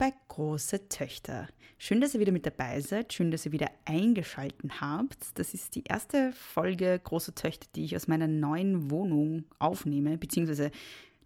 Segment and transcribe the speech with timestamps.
[0.00, 1.46] bei Große Töchter.
[1.76, 5.38] Schön, dass ihr wieder mit dabei seid, schön, dass ihr wieder eingeschaltet habt.
[5.38, 10.70] Das ist die erste Folge Große Töchter, die ich aus meiner neuen Wohnung aufnehme, beziehungsweise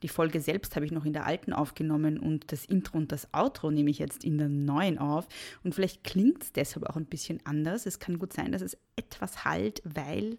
[0.02, 3.32] die Folge selbst habe ich noch in der alten aufgenommen und das Intro und das
[3.32, 5.28] Outro nehme ich jetzt in der neuen auf.
[5.62, 7.86] Und vielleicht klingt es deshalb auch ein bisschen anders.
[7.86, 10.36] Es kann gut sein, dass es etwas halt, weil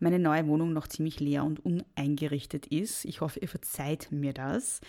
[0.00, 3.04] meine neue Wohnung noch ziemlich leer und uneingerichtet ist.
[3.04, 4.80] Ich hoffe, ihr verzeiht mir das.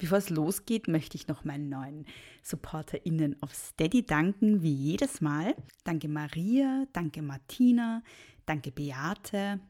[0.00, 2.06] Bevor es losgeht, möchte ich noch meinen neuen
[2.42, 5.54] SupporterInnen auf Steady danken, wie jedes Mal.
[5.84, 8.02] Danke Maria, danke Martina,
[8.46, 9.60] danke Beate,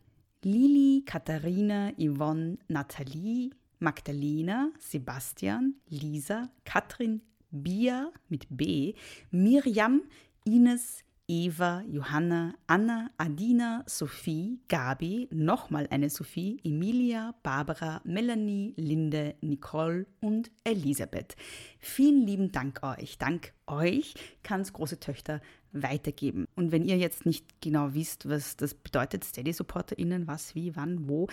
[0.45, 3.50] Lili, Katharina, Yvonne, Nathalie,
[3.81, 8.94] Magdalena, Sebastian, Lisa, Katrin, Bia mit B,
[9.33, 10.03] Miriam,
[10.44, 20.06] Ines, Eva, Johanna, Anna, Adina, Sophie, Gabi, nochmal eine Sophie, Emilia, Barbara, Melanie, Linde, Nicole
[20.20, 21.37] und Elisabeth.
[21.78, 23.17] Vielen lieben Dank euch.
[23.19, 26.47] Dank euch kann es große Töchter weitergeben.
[26.56, 31.28] Und wenn ihr jetzt nicht genau wisst, was das bedeutet, Steady-SupporterInnen, was, wie, wann, wo,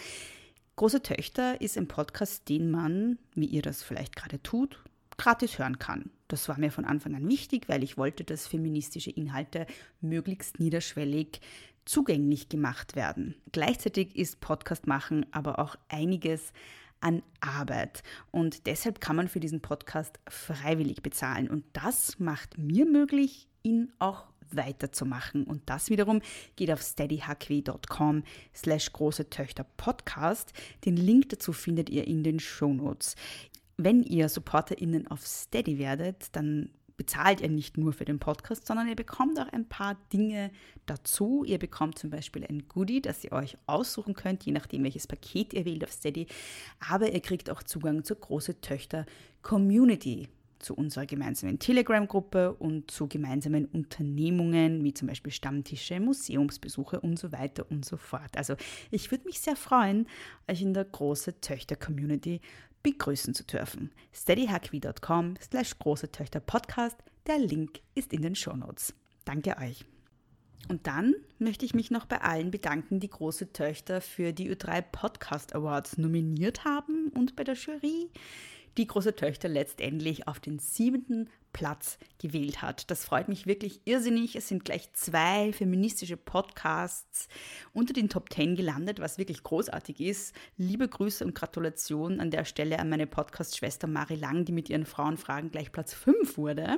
[0.76, 4.78] Große Töchter ist ein Podcast, den man, wie ihr das vielleicht gerade tut,
[5.18, 6.12] gratis hören kann.
[6.28, 9.66] Das war mir von Anfang an wichtig, weil ich wollte, dass feministische Inhalte
[10.02, 11.42] möglichst niederschwellig
[11.86, 13.36] zugänglich gemacht werden.
[13.52, 16.52] Gleichzeitig ist Podcast machen aber auch einiges
[17.00, 18.04] an Arbeit.
[18.32, 21.50] Und deshalb kann man für diesen Podcast freiwillig bezahlen.
[21.50, 25.44] Und das macht mir möglich, ihn auch weiterzumachen.
[25.44, 26.22] Und das wiederum
[26.56, 28.24] geht auf steadyhq.com
[28.56, 30.54] slash große Töchter Podcast.
[30.86, 33.16] Den Link dazu findet ihr in den Shownotes.
[33.78, 38.88] Wenn ihr SupporterInnen auf Steady werdet, dann bezahlt ihr nicht nur für den Podcast, sondern
[38.88, 40.52] ihr bekommt auch ein paar Dinge
[40.88, 41.44] dazu.
[41.46, 45.54] Ihr bekommt zum Beispiel ein Goodie, das ihr euch aussuchen könnt, je nachdem, welches Paket
[45.54, 46.26] ihr wählt auf Steady.
[46.90, 49.06] Aber ihr kriegt auch Zugang zur große Töchter
[49.44, 50.28] Community
[50.60, 57.32] zu unserer gemeinsamen Telegram-Gruppe und zu gemeinsamen Unternehmungen, wie zum Beispiel Stammtische, Museumsbesuche und so
[57.32, 58.36] weiter und so fort.
[58.36, 58.56] Also
[58.92, 60.08] ich würde mich sehr freuen,
[60.48, 62.42] euch in der große Töchter-Community
[62.84, 63.92] begrüßen zu dürfen.
[64.14, 66.98] steadyhackwie.com slash große Töchter Podcast.
[67.28, 68.94] Der Link ist in den Shownotes.
[69.26, 69.86] Danke euch.
[70.70, 74.82] Und dann möchte ich mich noch bei allen bedanken, die große Töchter für die Ö3
[74.82, 78.10] Podcast Awards nominiert haben und bei der Jury
[78.78, 82.92] die große Töchter letztendlich auf den siebenten Platz gewählt hat.
[82.92, 84.36] Das freut mich wirklich irrsinnig.
[84.36, 87.28] Es sind gleich zwei feministische Podcasts
[87.74, 90.36] unter den Top Ten gelandet, was wirklich großartig ist.
[90.58, 94.86] Liebe Grüße und Gratulation an der Stelle an meine Podcast-Schwester Mari Lang, die mit ihren
[94.86, 96.78] Frauenfragen gleich Platz 5 wurde.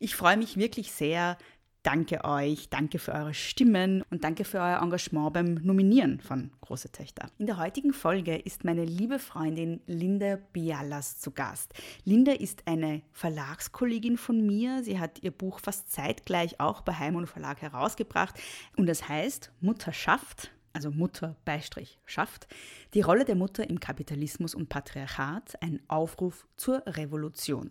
[0.00, 1.38] Ich freue mich wirklich sehr,
[1.82, 6.92] Danke euch, danke für eure Stimmen und danke für euer Engagement beim Nominieren von Große
[6.92, 7.28] Töchter.
[7.38, 11.74] In der heutigen Folge ist meine liebe Freundin Linda Bialas zu Gast.
[12.04, 14.84] Linda ist eine Verlagskollegin von mir.
[14.84, 18.40] Sie hat ihr Buch fast zeitgleich auch bei Heim und Verlag herausgebracht
[18.76, 22.46] und das heißt Mutterschaft also Mutter Beistrich schafft,
[22.94, 27.70] die Rolle der Mutter im Kapitalismus und Patriarchat, ein Aufruf zur Revolution.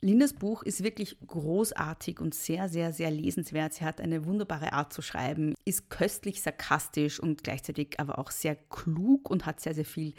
[0.00, 3.74] Lindas Buch ist wirklich großartig und sehr, sehr, sehr lesenswert.
[3.74, 8.56] Sie hat eine wunderbare Art zu schreiben, ist köstlich sarkastisch und gleichzeitig aber auch sehr
[8.56, 10.14] klug und hat sehr, sehr viel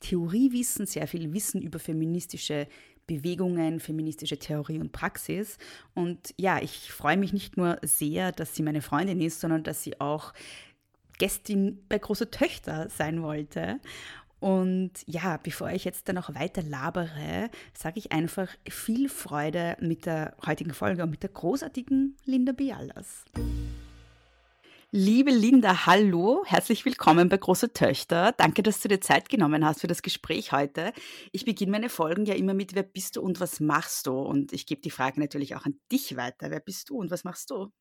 [0.00, 2.68] Theoriewissen, sehr viel Wissen über feministische
[3.06, 5.58] Bewegungen, feministische Theorie und Praxis.
[5.94, 9.82] Und ja, ich freue mich nicht nur sehr, dass sie meine Freundin ist, sondern dass
[9.82, 10.32] sie auch
[11.18, 13.80] Gästin bei Große Töchter sein wollte.
[14.46, 20.06] Und ja, bevor ich jetzt dann noch weiter labere, sage ich einfach viel Freude mit
[20.06, 23.24] der heutigen Folge und mit der großartigen Linda Bialas.
[24.92, 28.34] Liebe Linda, hallo, herzlich willkommen bei Große Töchter.
[28.38, 30.92] Danke, dass du dir Zeit genommen hast für das Gespräch heute.
[31.32, 34.12] Ich beginne meine Folgen ja immer mit, wer bist du und was machst du?
[34.12, 36.52] Und ich gebe die Frage natürlich auch an dich weiter.
[36.52, 37.72] Wer bist du und was machst du?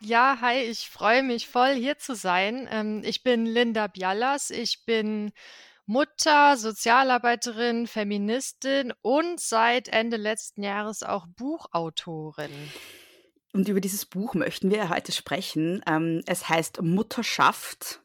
[0.00, 2.68] Ja, hi, ich freue mich voll hier zu sein.
[2.70, 4.50] Ähm, ich bin Linda Bialas.
[4.50, 5.32] Ich bin
[5.86, 12.50] Mutter, Sozialarbeiterin, Feministin und seit Ende letzten Jahres auch Buchautorin.
[13.52, 15.82] Und über dieses Buch möchten wir heute sprechen.
[15.86, 18.01] Ähm, es heißt Mutterschaft.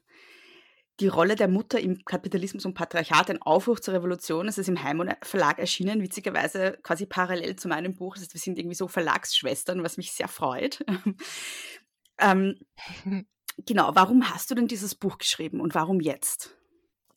[1.00, 4.48] Die Rolle der Mutter im Kapitalismus und Patriarchat, ein Aufruf zur Revolution.
[4.48, 8.14] Es ist im Heimon Verlag erschienen, witzigerweise quasi parallel zu meinem Buch.
[8.14, 10.84] Das heißt, wir sind irgendwie so Verlagsschwestern, was mich sehr freut.
[12.18, 12.58] ähm,
[13.66, 16.56] genau, warum hast du denn dieses Buch geschrieben und warum jetzt?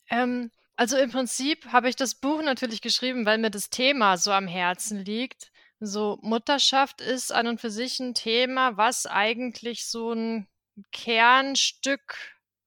[0.08, 4.30] Ähm, also im Prinzip habe ich das Buch natürlich geschrieben, weil mir das Thema so
[4.32, 5.52] am Herzen liegt.
[5.80, 10.46] So Mutterschaft ist an und für sich ein Thema, was eigentlich so ein
[10.92, 12.16] Kernstück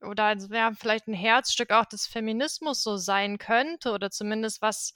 [0.05, 4.93] oder ja, vielleicht ein Herzstück auch des Feminismus so sein könnte oder zumindest was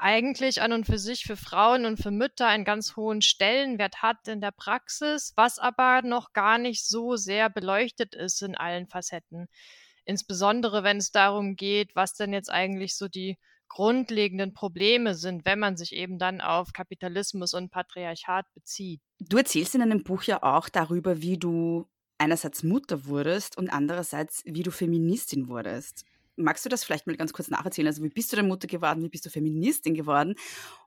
[0.00, 4.28] eigentlich an und für sich für Frauen und für Mütter einen ganz hohen Stellenwert hat
[4.28, 9.46] in der Praxis, was aber noch gar nicht so sehr beleuchtet ist in allen Facetten.
[10.06, 13.38] Insbesondere wenn es darum geht, was denn jetzt eigentlich so die
[13.68, 19.00] grundlegenden Probleme sind, wenn man sich eben dann auf Kapitalismus und Patriarchat bezieht.
[19.20, 21.86] Du erzählst in einem Buch ja auch darüber, wie du
[22.20, 26.04] einerseits Mutter wurdest und andererseits, wie du Feministin wurdest.
[26.36, 27.88] Magst du das vielleicht mal ganz kurz nacherzählen?
[27.88, 29.02] Also, wie bist du denn Mutter geworden?
[29.02, 30.34] Wie bist du Feministin geworden?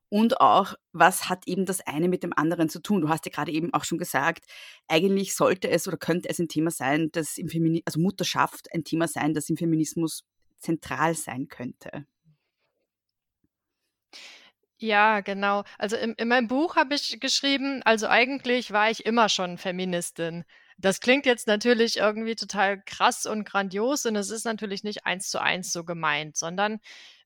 [0.09, 3.01] Und auch, was hat eben das eine mit dem anderen zu tun?
[3.01, 4.45] Du hast ja gerade eben auch schon gesagt,
[4.87, 8.83] eigentlich sollte es oder könnte es ein Thema sein, das im Feminismus, also Mutterschaft ein
[8.83, 10.23] Thema sein, das im Feminismus
[10.59, 12.05] zentral sein könnte.
[14.77, 15.63] Ja, genau.
[15.77, 20.43] Also in, in meinem Buch habe ich geschrieben, also eigentlich war ich immer schon Feministin.
[20.77, 25.29] Das klingt jetzt natürlich irgendwie total krass und grandios und es ist natürlich nicht eins
[25.29, 26.79] zu eins so gemeint, sondern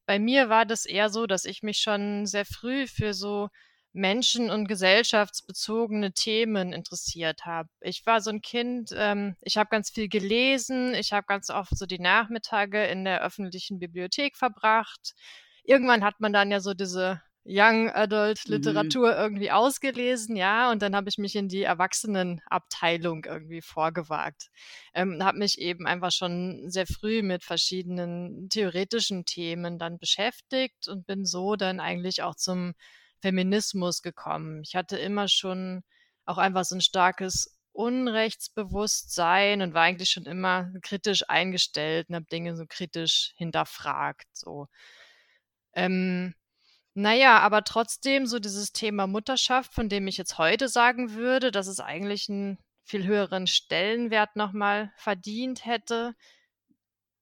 [0.05, 3.49] bei mir war das eher so, dass ich mich schon sehr früh für so
[3.93, 7.69] menschen- und gesellschaftsbezogene Themen interessiert habe.
[7.81, 11.77] Ich war so ein Kind, ähm, ich habe ganz viel gelesen, ich habe ganz oft
[11.77, 15.15] so die Nachmittage in der öffentlichen Bibliothek verbracht.
[15.63, 18.55] Irgendwann hat man dann ja so diese Young Adult mhm.
[18.55, 19.17] Literatur mhm.
[19.17, 24.49] irgendwie ausgelesen, ja, und dann habe ich mich in die Erwachsenenabteilung irgendwie vorgewagt.
[24.93, 31.07] Ähm, habe mich eben einfach schon sehr früh mit verschiedenen theoretischen Themen dann beschäftigt und
[31.07, 32.73] bin so dann eigentlich auch zum
[33.21, 34.61] Feminismus gekommen.
[34.63, 35.83] Ich hatte immer schon
[36.25, 42.25] auch einfach so ein starkes Unrechtsbewusstsein und war eigentlich schon immer kritisch eingestellt und habe
[42.25, 44.27] Dinge so kritisch hinterfragt.
[44.33, 44.67] So.
[45.73, 46.33] Ähm,
[46.97, 51.67] naja, aber trotzdem so dieses Thema Mutterschaft, von dem ich jetzt heute sagen würde, dass
[51.67, 56.15] es eigentlich einen viel höheren Stellenwert nochmal verdient hätte,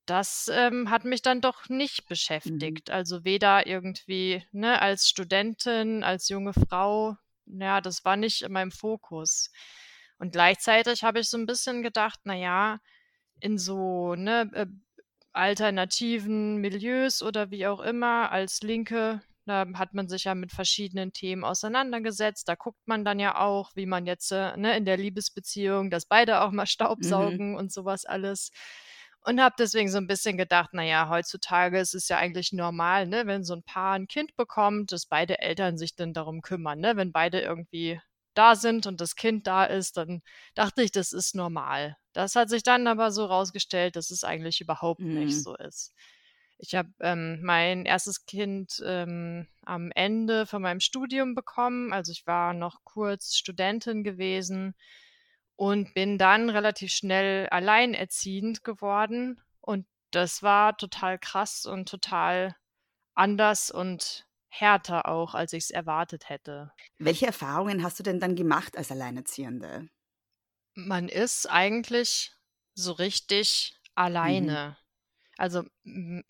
[0.06, 2.08] das ähm, hat mich dann doch nicht mhm.
[2.08, 2.88] beschäftigt.
[2.88, 2.94] Mhm.
[2.94, 8.72] Also weder irgendwie ne, als Studentin, als junge Frau, ja, das war nicht in meinem
[8.72, 9.50] Fokus.
[10.16, 12.80] Und gleichzeitig habe ich so ein bisschen gedacht, naja,
[13.40, 14.66] in so ne, äh,
[15.34, 21.12] alternativen Milieus oder wie auch immer, als Linke da hat man sich ja mit verschiedenen
[21.12, 22.48] Themen auseinandergesetzt.
[22.48, 26.06] Da guckt man dann ja auch, wie man jetzt äh, ne, in der Liebesbeziehung, dass
[26.06, 27.56] beide auch mal Staubsaugen mhm.
[27.56, 28.50] und sowas alles.
[29.24, 33.26] Und habe deswegen so ein bisschen gedacht, naja, heutzutage ist es ja eigentlich normal, ne,
[33.26, 36.78] wenn so ein Paar ein Kind bekommt, dass beide Eltern sich dann darum kümmern.
[36.78, 36.96] Ne?
[36.96, 38.00] Wenn beide irgendwie
[38.34, 40.22] da sind und das Kind da ist, dann
[40.54, 41.96] dachte ich, das ist normal.
[42.12, 45.14] Das hat sich dann aber so rausgestellt, dass es eigentlich überhaupt mhm.
[45.14, 45.92] nicht so ist.
[46.58, 51.92] Ich habe ähm, mein erstes Kind ähm, am Ende von meinem Studium bekommen.
[51.92, 54.74] Also ich war noch kurz Studentin gewesen
[55.56, 59.40] und bin dann relativ schnell alleinerziehend geworden.
[59.60, 62.56] Und das war total krass und total
[63.14, 66.72] anders und härter auch, als ich es erwartet hätte.
[66.98, 69.88] Welche Erfahrungen hast du denn dann gemacht als Alleinerziehende?
[70.74, 72.32] Man ist eigentlich
[72.74, 73.90] so richtig mhm.
[73.94, 74.76] alleine.
[74.78, 74.85] Mhm.
[75.38, 75.64] Also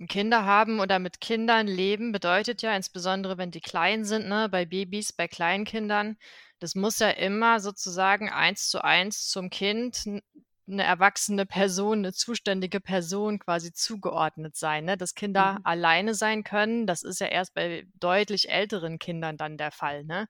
[0.08, 4.64] Kinder haben oder mit Kindern leben bedeutet ja, insbesondere wenn die klein sind, ne, bei
[4.64, 6.16] Babys, bei Kleinkindern,
[6.58, 10.04] das muss ja immer sozusagen eins zu eins zum Kind
[10.68, 14.96] eine erwachsene Person, eine zuständige Person quasi zugeordnet sein, ne?
[14.96, 15.60] Dass Kinder mhm.
[15.64, 20.28] alleine sein können, das ist ja erst bei deutlich älteren Kindern dann der Fall, ne?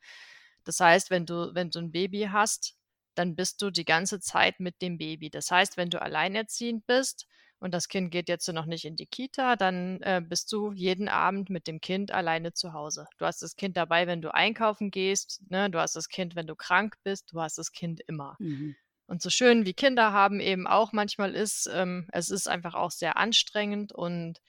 [0.65, 2.77] Das heißt, wenn du, wenn du ein Baby hast,
[3.15, 5.31] dann bist du die ganze Zeit mit dem Baby.
[5.31, 7.27] Das heißt, wenn du alleinerziehend bist,
[7.59, 11.09] und das Kind geht jetzt noch nicht in die Kita, dann äh, bist du jeden
[11.09, 13.07] Abend mit dem Kind alleine zu Hause.
[13.19, 15.71] Du hast das Kind dabei, wenn du einkaufen gehst, ne?
[15.71, 18.37] du hast das Kind, wenn du krank bist, du hast das Kind immer.
[18.39, 18.77] Mhm.
[19.07, 22.91] Und so schön wie Kinder haben eben auch manchmal ist, ähm, es ist einfach auch
[22.91, 24.41] sehr anstrengend und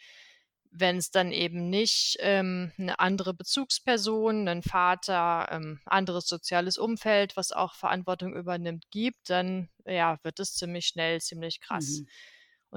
[0.71, 7.37] wenn es dann eben nicht ähm, eine andere Bezugsperson, einen Vater, ähm, anderes soziales Umfeld,
[7.37, 12.01] was auch Verantwortung übernimmt, gibt, dann ja, wird es ziemlich schnell, ziemlich krass.
[12.01, 12.07] Mhm.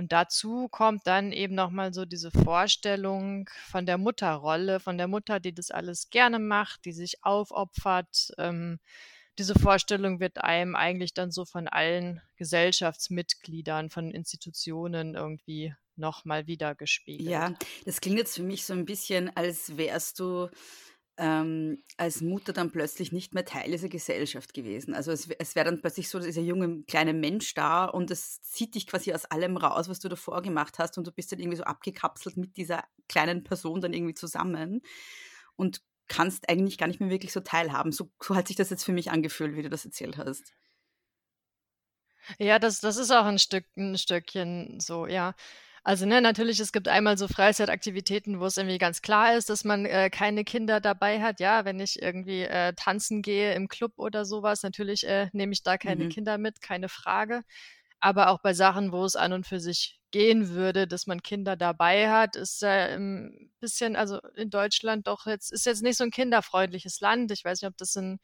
[0.01, 5.41] Und dazu kommt dann eben nochmal so diese Vorstellung von der Mutterrolle, von der Mutter,
[5.41, 8.33] die das alles gerne macht, die sich aufopfert.
[8.39, 8.79] Ähm,
[9.39, 16.75] diese Vorstellung wird einem eigentlich dann so von allen Gesellschaftsmitgliedern, von Institutionen irgendwie nochmal wieder
[16.75, 17.29] gespiegelt.
[17.29, 17.53] Ja,
[17.85, 20.49] das klingt jetzt für mich so ein bisschen, als wärst du
[21.21, 24.95] ähm, als Mutter dann plötzlich nicht mehr Teil dieser Gesellschaft gewesen.
[24.95, 28.75] Also es, es wäre dann plötzlich so, dieser junge kleine Mensch da und es zieht
[28.75, 31.59] dich quasi aus allem raus, was du davor gemacht hast und du bist dann irgendwie
[31.59, 34.81] so abgekapselt mit dieser kleinen Person dann irgendwie zusammen
[35.57, 37.93] und kannst eigentlich gar nicht mehr wirklich so teilhaben.
[37.93, 40.55] So, so hat sich das jetzt für mich angefühlt, wie du das erzählt hast.
[42.39, 45.35] Ja, das, das ist auch ein Stück, ein Stückchen so, ja.
[45.83, 49.65] Also, ne, natürlich, es gibt einmal so Freizeitaktivitäten, wo es irgendwie ganz klar ist, dass
[49.65, 51.41] man äh, keine Kinder dabei hat.
[51.41, 55.63] Ja, wenn ich irgendwie äh, tanzen gehe im Club oder sowas, natürlich äh, nehme ich
[55.63, 56.09] da keine mhm.
[56.11, 57.43] Kinder mit, keine Frage.
[57.99, 61.57] Aber auch bei Sachen, wo es an und für sich gehen würde, dass man Kinder
[61.57, 66.05] dabei hat, ist ja ein bisschen, also in Deutschland doch jetzt, ist jetzt nicht so
[66.05, 67.31] ein kinderfreundliches Land.
[67.31, 68.19] Ich weiß nicht, ob das in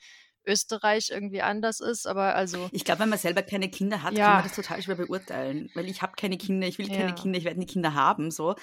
[0.47, 2.69] Österreich irgendwie anders ist, aber also.
[2.73, 4.27] Ich glaube, wenn man selber keine Kinder hat, ja.
[4.27, 7.13] kann man das total schwer beurteilen, weil ich habe keine Kinder, ich will keine ja.
[7.13, 8.55] Kinder, ich werde nie Kinder haben, so.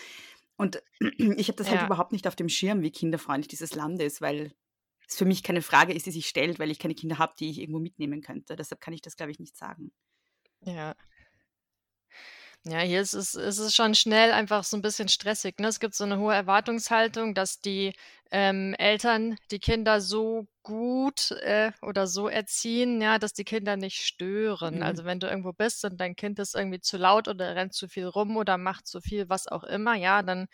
[0.56, 0.82] Und
[1.18, 1.82] ich habe das halt ja.
[1.82, 4.54] halt überhaupt nicht auf dem Schirm, wie kinderfreundlich dieses Land ist, weil
[5.08, 7.50] es für mich keine Frage ist, die sich stellt, weil ich keine Kinder habe, die
[7.50, 8.56] ich irgendwo mitnehmen könnte.
[8.56, 9.92] Deshalb kann ich das, glaube ich, nicht sagen.
[10.62, 10.96] Ja.
[12.66, 15.60] Ja, hier ist es, ist es schon schnell einfach so ein bisschen stressig.
[15.60, 15.68] Ne?
[15.68, 17.94] Es gibt so eine hohe Erwartungshaltung, dass die
[18.32, 24.05] ähm, Eltern die Kinder so gut äh, oder so erziehen, ja, dass die Kinder nicht
[24.05, 24.77] stören.
[24.77, 24.84] Mhm.
[24.84, 27.88] Also wenn du irgendwo bist und dein Kind ist irgendwie zu laut oder rennt zu
[27.88, 30.48] viel rum oder macht zu viel, was auch immer, ja, dann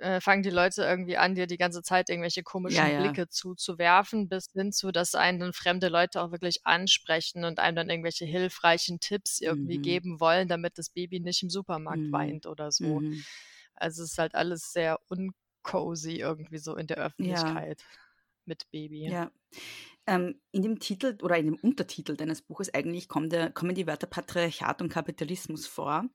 [0.00, 3.00] äh, fangen die Leute irgendwie an, dir die ganze Zeit irgendwelche komischen ja, ja.
[3.00, 7.76] Blicke zuzuwerfen, bis hin zu, dass einen dann fremde Leute auch wirklich ansprechen und einem
[7.76, 9.82] dann irgendwelche hilfreichen Tipps irgendwie mhm.
[9.82, 12.12] geben wollen, damit das Baby nicht im Supermarkt mhm.
[12.12, 13.00] weint oder so.
[13.00, 13.24] Mhm.
[13.76, 18.05] Also es ist halt alles sehr uncozy irgendwie so in der Öffentlichkeit ja.
[18.46, 19.08] Mit Baby.
[19.08, 19.30] Ja.
[20.06, 23.86] Ähm, in dem Titel oder in dem Untertitel deines Buches eigentlich kommen, der, kommen die
[23.86, 26.08] Wörter Patriarchat und Kapitalismus vor.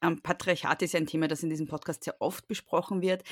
[0.00, 3.22] Ähm, Patriarchat ist ja ein Thema, das in diesem Podcast sehr oft besprochen wird.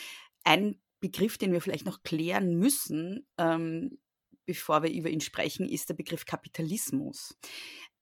[0.45, 3.99] Ein Begriff, den wir vielleicht noch klären müssen, ähm,
[4.45, 7.39] bevor wir über ihn sprechen, ist der Begriff Kapitalismus.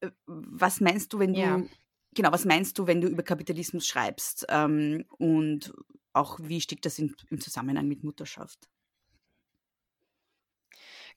[0.01, 1.63] Äh, was meinst du, wenn du ja.
[2.15, 4.47] genau, was meinst du, wenn du über Kapitalismus schreibst?
[4.49, 5.73] Ähm, und
[6.13, 8.69] auch wie steht das in, im Zusammenhang mit Mutterschaft?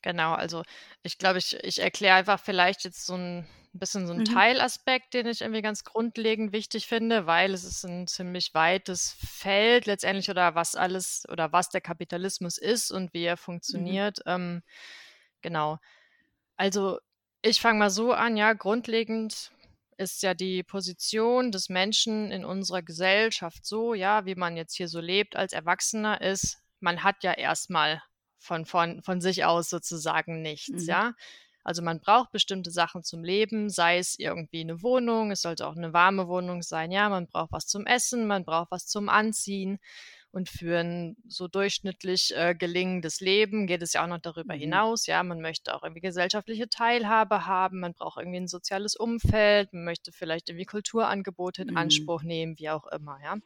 [0.03, 0.63] Genau, also
[1.01, 4.25] ich glaube, ich, ich erkläre einfach vielleicht jetzt so ein bisschen so einen Mhm.
[4.25, 9.85] Teilaspekt, den ich irgendwie ganz grundlegend wichtig finde, weil es ist ein ziemlich weites Feld
[9.85, 13.37] letztendlich oder was alles oder was der Kapitalismus ist und wie er Mhm.
[13.37, 14.19] funktioniert.
[14.25, 14.61] Ähm,
[15.41, 15.79] genau.
[16.57, 16.99] Also
[17.41, 19.51] ich fange mal so an, ja, grundlegend
[19.97, 24.89] ist ja die Position des Menschen in unserer Gesellschaft so, ja, wie man jetzt hier
[24.89, 28.01] so lebt als Erwachsener ist, man hat ja erstmal
[28.43, 30.89] von, von, von sich aus sozusagen nichts, mhm.
[30.89, 31.13] ja.
[31.63, 35.77] Also man braucht bestimmte Sachen zum Leben, sei es irgendwie eine Wohnung, es sollte auch
[35.77, 39.79] eine warme Wohnung sein, ja, man braucht was zum Essen, man braucht was zum Anziehen.
[40.31, 44.61] Und für ein so durchschnittlich äh, gelingendes Leben geht es ja auch noch darüber mhm.
[44.61, 45.05] hinaus.
[45.05, 49.83] Ja, man möchte auch irgendwie gesellschaftliche Teilhabe haben, man braucht irgendwie ein soziales Umfeld, man
[49.83, 51.77] möchte vielleicht irgendwie Kulturangebote in mhm.
[51.77, 53.37] Anspruch nehmen, wie auch immer, ja.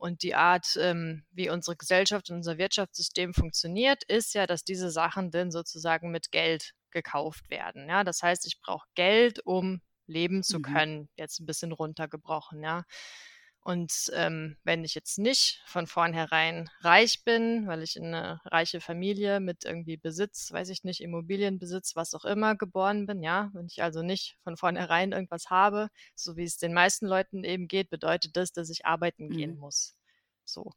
[0.00, 4.90] Und die Art, ähm, wie unsere Gesellschaft und unser Wirtschaftssystem funktioniert, ist ja, dass diese
[4.90, 7.86] Sachen dann sozusagen mit Geld gekauft werden.
[7.86, 10.62] Ja, das heißt, ich brauche Geld, um leben zu mhm.
[10.62, 11.08] können.
[11.16, 12.84] Jetzt ein bisschen runtergebrochen, ja.
[13.62, 18.80] Und ähm, wenn ich jetzt nicht von vornherein reich bin, weil ich in eine reiche
[18.80, 23.66] Familie mit irgendwie Besitz, weiß ich nicht, Immobilienbesitz, was auch immer geboren bin, ja, wenn
[23.66, 27.90] ich also nicht von vornherein irgendwas habe, so wie es den meisten Leuten eben geht,
[27.90, 29.36] bedeutet das, dass ich arbeiten mhm.
[29.36, 29.94] gehen muss.
[30.46, 30.72] So.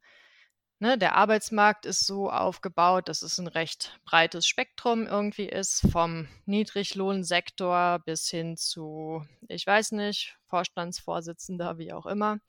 [0.83, 6.27] Ne, der Arbeitsmarkt ist so aufgebaut, dass es ein recht breites Spektrum irgendwie ist, vom
[6.45, 12.39] Niedriglohnsektor bis hin zu, ich weiß nicht, Vorstandsvorsitzender, wie auch immer.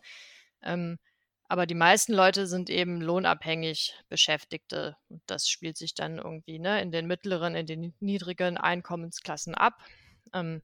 [0.63, 0.99] Ähm,
[1.47, 4.97] aber die meisten Leute sind eben lohnabhängig Beschäftigte.
[5.09, 9.75] Und das spielt sich dann irgendwie ne, in den mittleren, in den niedrigen Einkommensklassen ab.
[10.33, 10.61] Ähm,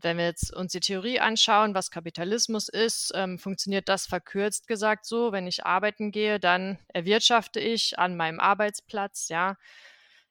[0.00, 5.04] wenn wir jetzt uns die Theorie anschauen, was Kapitalismus ist, ähm, funktioniert das verkürzt gesagt
[5.04, 9.56] so, wenn ich arbeiten gehe, dann erwirtschafte ich an meinem Arbeitsplatz ja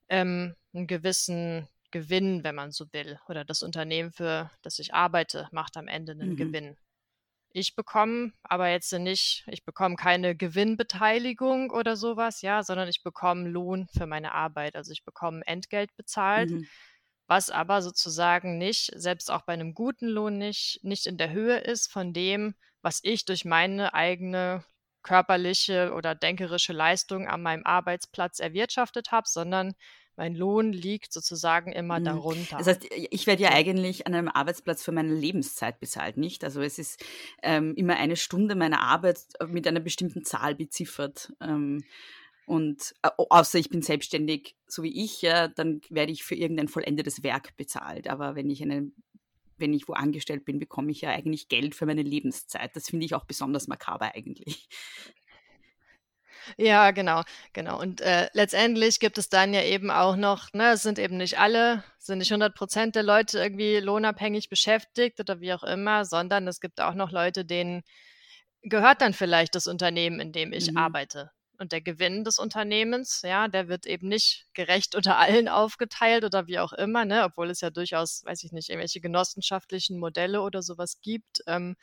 [0.09, 3.19] ähm, einen gewissen Gewinn, wenn man so will.
[3.27, 6.38] Oder das Unternehmen, für das ich arbeite, macht am Ende einen mhm.
[6.38, 6.77] Gewinn.
[7.51, 13.50] ich bekomme aber jetzt nicht, ich bekomme keine Gewinnbeteiligung oder sowas, ja, sondern ich bekomme
[13.50, 14.75] Lohn für meine Arbeit.
[14.75, 16.67] Also ich bekomme Entgelt bezahlt, mhm.
[17.27, 21.57] Was aber sozusagen nicht, selbst auch bei einem guten Lohn nicht, nicht in der Höhe
[21.57, 24.63] ist von dem, was ich durch meine eigene
[25.03, 29.74] körperliche oder denkerische Leistung an meinem Arbeitsplatz erwirtschaftet habe, sondern
[30.17, 32.05] mein Lohn liegt sozusagen immer mhm.
[32.05, 32.57] darunter.
[32.57, 36.43] Das heißt, ich werde ja eigentlich an einem Arbeitsplatz für meine Lebenszeit bezahlt, nicht?
[36.43, 37.05] Also es ist
[37.43, 41.34] ähm, immer eine Stunde meiner Arbeit äh, mit einer bestimmten Zahl beziffert.
[41.39, 41.84] Ähm,
[42.47, 46.69] und äh, außer ich bin selbstständig, so wie ich, ja, dann werde ich für irgendein
[46.69, 48.09] vollendetes Werk bezahlt.
[48.09, 48.91] Aber wenn ich eine
[49.59, 52.75] wenn ich wo angestellt bin, bekomme ich ja eigentlich Geld für meine Lebenszeit.
[52.75, 54.69] Das finde ich auch besonders makaber eigentlich.
[56.55, 57.77] Ja, genau, genau.
[57.77, 61.37] Und äh, letztendlich gibt es dann ja eben auch noch, ne, es sind eben nicht
[61.39, 66.47] alle, sind nicht 100 Prozent der Leute irgendwie lohnabhängig beschäftigt oder wie auch immer, sondern
[66.47, 67.83] es gibt auch noch Leute, denen
[68.61, 70.77] gehört dann vielleicht das Unternehmen, in dem ich mhm.
[70.77, 71.31] arbeite.
[71.59, 76.47] Und der Gewinn des Unternehmens, ja, der wird eben nicht gerecht unter allen aufgeteilt oder
[76.47, 80.61] wie auch immer, ne, obwohl es ja durchaus, weiß ich nicht, irgendwelche genossenschaftlichen Modelle oder
[80.61, 81.75] sowas gibt, ähm,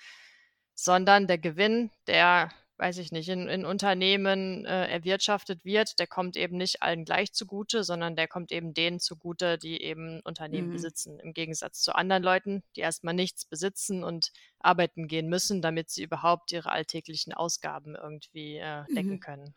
[0.75, 6.37] sondern der Gewinn, der weiß ich nicht, in, in Unternehmen äh, erwirtschaftet wird, der kommt
[6.37, 10.73] eben nicht allen gleich zugute, sondern der kommt eben denen zugute, die eben Unternehmen mhm.
[10.73, 11.21] besitzen.
[11.21, 16.03] Im Gegensatz zu anderen Leuten, die erstmal nichts besitzen und arbeiten gehen müssen, damit sie
[16.03, 19.21] überhaupt ihre alltäglichen Ausgaben irgendwie äh, decken mhm.
[19.21, 19.55] können.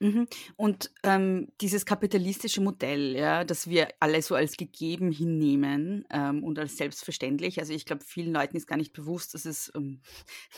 [0.00, 0.28] Mhm.
[0.56, 6.58] Und ähm, dieses kapitalistische Modell, ja, das wir alle so als gegeben hinnehmen ähm, und
[6.58, 7.58] als selbstverständlich.
[7.58, 10.00] Also ich glaube, vielen Leuten ist gar nicht bewusst, dass es ähm,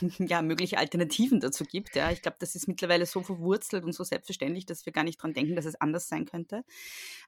[0.19, 1.97] ja mögliche Alternativen dazu gibt.
[1.97, 5.23] Ja, ich glaube, das ist mittlerweile so verwurzelt und so selbstverständlich, dass wir gar nicht
[5.23, 6.63] dran denken, dass es anders sein könnte.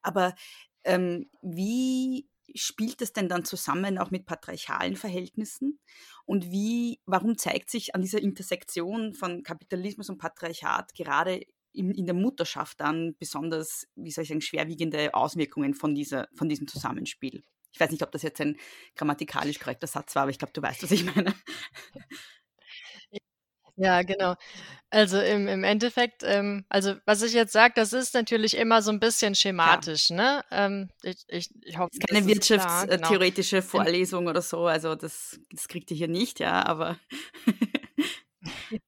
[0.02, 0.35] Aber
[0.85, 5.78] ähm, wie spielt das denn dann zusammen auch mit patriarchalen Verhältnissen?
[6.26, 11.40] Und wie, warum zeigt sich an dieser Intersektion von Kapitalismus und Patriarchat gerade
[11.73, 16.49] in, in der Mutterschaft dann besonders, wie soll ich sagen, schwerwiegende Auswirkungen von, dieser, von
[16.49, 17.43] diesem Zusammenspiel.
[17.73, 18.59] Ich weiß nicht, ob das jetzt ein
[18.97, 21.35] grammatikalisch korrekter Satz war, aber ich glaube, du weißt, was ich meine.
[23.76, 24.35] Ja, genau.
[24.91, 28.93] Also im, im Endeffekt, ähm, also was ich jetzt sage, das ist natürlich immer so
[28.93, 30.17] ein bisschen schematisch, ja.
[30.17, 30.45] ne?
[30.50, 33.69] Ähm, ich, ich, ich hoffe, das ist keine wirtschaftstheoretische genau.
[33.69, 36.99] Vorlesung oder so, also das, das kriegt ihr hier nicht, ja, aber.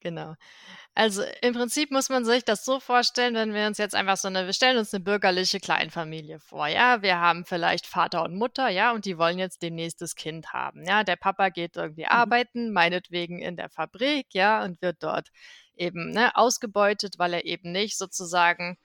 [0.00, 0.34] genau.
[0.94, 4.28] Also im Prinzip muss man sich das so vorstellen, wenn wir uns jetzt einfach so
[4.28, 7.00] eine, wir stellen uns eine bürgerliche Kleinfamilie vor, ja.
[7.00, 10.84] Wir haben vielleicht Vater und Mutter, ja, und die wollen jetzt demnächst das Kind haben,
[10.84, 11.02] ja.
[11.02, 12.10] Der Papa geht irgendwie mhm.
[12.10, 15.28] arbeiten, meinetwegen in der Fabrik, ja, und wird dort
[15.76, 18.76] eben ne, ausgebeutet, weil er eben nicht sozusagen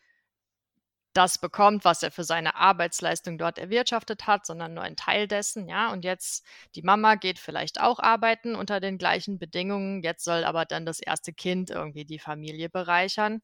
[1.17, 5.67] das bekommt, was er für seine Arbeitsleistung dort erwirtschaftet hat, sondern nur ein Teil dessen,
[5.67, 5.91] ja.
[5.91, 10.03] Und jetzt die Mama geht vielleicht auch arbeiten unter den gleichen Bedingungen.
[10.03, 13.41] Jetzt soll aber dann das erste Kind irgendwie die Familie bereichern.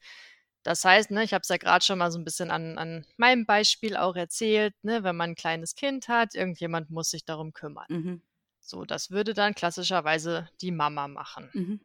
[0.62, 3.06] Das heißt, ne, ich habe es ja gerade schon mal so ein bisschen an, an
[3.18, 7.54] meinem Beispiel auch erzählt, ne, wenn man ein kleines Kind hat, irgendjemand muss sich darum
[7.54, 7.88] kümmern.
[7.90, 8.22] Mhm.
[8.60, 11.50] So, das würde dann klassischerweise die Mama machen.
[11.54, 11.80] Mhm.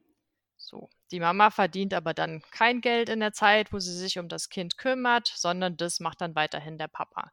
[0.69, 0.91] So.
[1.13, 4.51] Die Mama verdient aber dann kein Geld in der Zeit, wo sie sich um das
[4.51, 7.33] Kind kümmert, sondern das macht dann weiterhin der Papa.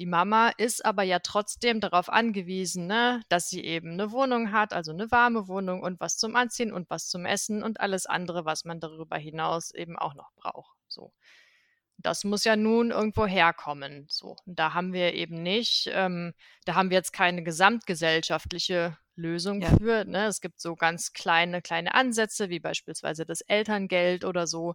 [0.00, 4.72] Die Mama ist aber ja trotzdem darauf angewiesen, ne, dass sie eben eine Wohnung hat,
[4.72, 8.44] also eine warme Wohnung und was zum Anziehen und was zum Essen und alles andere,
[8.44, 10.76] was man darüber hinaus eben auch noch braucht.
[10.88, 11.12] So.
[11.98, 14.06] Das muss ja nun irgendwo herkommen.
[14.10, 14.36] So.
[14.44, 19.76] Und da haben wir eben nicht, ähm, da haben wir jetzt keine gesamtgesellschaftliche Lösung ja.
[19.76, 20.04] für.
[20.04, 20.26] Ne?
[20.26, 24.74] Es gibt so ganz kleine, kleine Ansätze, wie beispielsweise das Elterngeld oder so.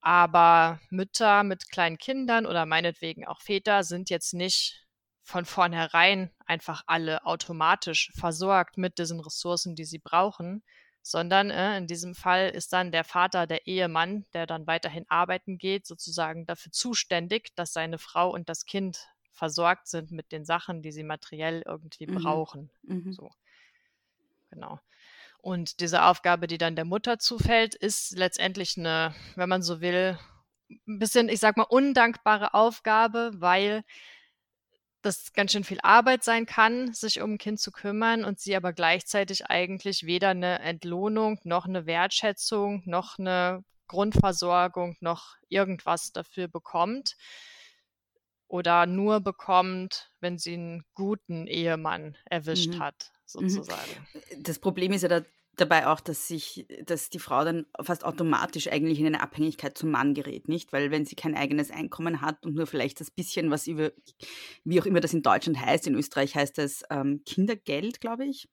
[0.00, 4.86] Aber Mütter mit kleinen Kindern oder meinetwegen auch Väter sind jetzt nicht
[5.22, 10.62] von vornherein einfach alle automatisch versorgt mit diesen Ressourcen, die sie brauchen,
[11.02, 15.58] sondern äh, in diesem Fall ist dann der Vater, der Ehemann, der dann weiterhin arbeiten
[15.58, 20.82] geht, sozusagen dafür zuständig, dass seine Frau und das Kind versorgt sind mit den Sachen,
[20.82, 22.14] die sie materiell irgendwie mhm.
[22.16, 22.70] brauchen.
[22.82, 23.12] Mhm.
[23.12, 23.30] So.
[24.50, 24.80] Genau.
[25.38, 30.18] Und diese Aufgabe, die dann der Mutter zufällt, ist letztendlich eine, wenn man so will,
[30.68, 33.84] ein bisschen, ich sag mal, undankbare Aufgabe, weil
[35.02, 38.56] das ganz schön viel Arbeit sein kann, sich um ein Kind zu kümmern und sie
[38.56, 46.48] aber gleichzeitig eigentlich weder eine Entlohnung noch eine Wertschätzung noch eine Grundversorgung noch irgendwas dafür
[46.48, 47.16] bekommt
[48.48, 52.78] oder nur bekommt, wenn sie einen guten Ehemann erwischt mhm.
[52.80, 54.06] hat, sozusagen.
[54.38, 55.22] Das Problem ist ja da
[55.56, 59.90] dabei auch, dass sich, dass die Frau dann fast automatisch eigentlich in eine Abhängigkeit zum
[59.90, 60.72] Mann gerät, nicht?
[60.72, 63.90] Weil wenn sie kein eigenes Einkommen hat und nur vielleicht das bisschen, was über,
[64.64, 68.48] wie auch immer das in Deutschland heißt, in Österreich heißt es ähm, Kindergeld, glaube ich,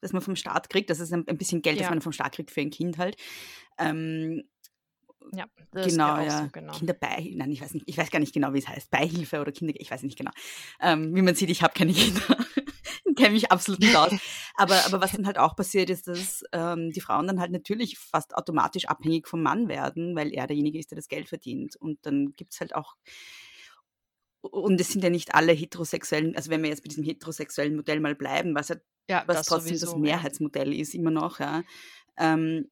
[0.00, 0.90] dass man vom Staat kriegt.
[0.90, 1.84] Das ist ein, ein bisschen Geld, ja.
[1.84, 3.16] das man vom Staat kriegt für ein Kind halt.
[3.78, 4.42] Ähm,
[5.34, 6.44] ja, genau, ja.
[6.44, 6.72] So, genau.
[6.72, 8.90] Kinderbeihilfe, nein, ich weiß nicht, ich weiß gar nicht genau, wie es heißt.
[8.90, 10.32] Beihilfe oder Kinder, ich weiß nicht genau.
[10.80, 12.36] Ähm, wie man sieht, ich habe keine Kinder.
[13.22, 14.12] kenne mich absolut nicht aus.
[14.54, 17.98] Aber, aber was dann halt auch passiert ist, dass ähm, die Frauen dann halt natürlich
[17.98, 21.76] fast automatisch abhängig vom Mann werden, weil er derjenige ist, der das Geld verdient.
[21.76, 22.96] Und dann gibt es halt auch
[24.42, 28.00] und es sind ja nicht alle heterosexuellen, also wenn wir jetzt bei diesem heterosexuellen Modell
[28.00, 30.80] mal bleiben, was, halt, ja, was trotzdem sowieso, das Mehrheitsmodell ja.
[30.82, 31.62] ist, immer noch, ja,
[32.18, 32.68] ähm,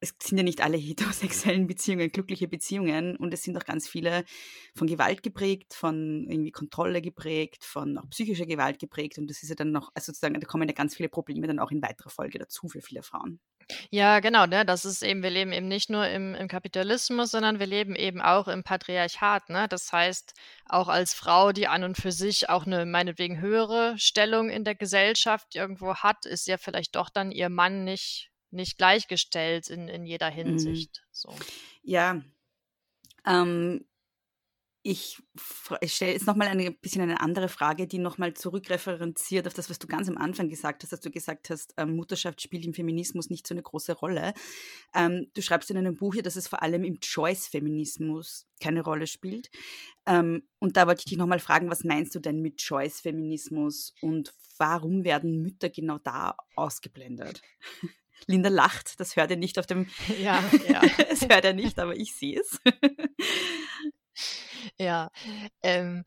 [0.00, 4.24] es sind ja nicht alle heterosexuellen Beziehungen glückliche Beziehungen und es sind auch ganz viele
[4.74, 9.50] von Gewalt geprägt, von irgendwie Kontrolle geprägt, von auch psychischer Gewalt geprägt und das ist
[9.50, 12.10] ja dann noch, also sozusagen, da kommen ja ganz viele Probleme dann auch in weiterer
[12.10, 13.40] Folge dazu für viele Frauen.
[13.90, 14.64] Ja, genau, ne?
[14.64, 18.20] Das ist eben, wir leben eben nicht nur im, im Kapitalismus, sondern wir leben eben
[18.20, 19.66] auch im Patriarchat, ne?
[19.68, 20.34] Das heißt,
[20.66, 24.74] auch als Frau, die an und für sich auch eine meinetwegen höhere Stellung in der
[24.74, 30.06] Gesellschaft irgendwo hat, ist ja vielleicht doch dann ihr Mann nicht nicht gleichgestellt in, in
[30.06, 30.34] jeder mhm.
[30.34, 31.02] Hinsicht.
[31.02, 31.08] Mhm.
[31.12, 31.34] So.
[31.82, 32.22] Ja,
[33.26, 33.84] ähm,
[34.82, 35.22] ich,
[35.82, 39.78] ich stelle jetzt nochmal ein bisschen eine andere Frage, die nochmal zurückreferenziert auf das, was
[39.78, 43.28] du ganz am Anfang gesagt hast, dass du gesagt hast, ähm, Mutterschaft spielt im Feminismus
[43.28, 44.32] nicht so eine große Rolle.
[44.94, 49.06] Ähm, du schreibst in einem Buch hier, dass es vor allem im Choice-Feminismus keine Rolle
[49.06, 49.50] spielt.
[50.06, 54.32] Ähm, und da wollte ich dich nochmal fragen, was meinst du denn mit Choice-Feminismus und
[54.56, 57.42] warum werden Mütter genau da ausgeblendet?
[58.26, 59.88] Linda lacht, das hört ihr nicht auf dem.
[60.20, 60.82] Ja, ja.
[61.10, 62.58] es hört er nicht, aber ich sehe es.
[64.78, 65.10] Ja,
[65.62, 66.04] ähm,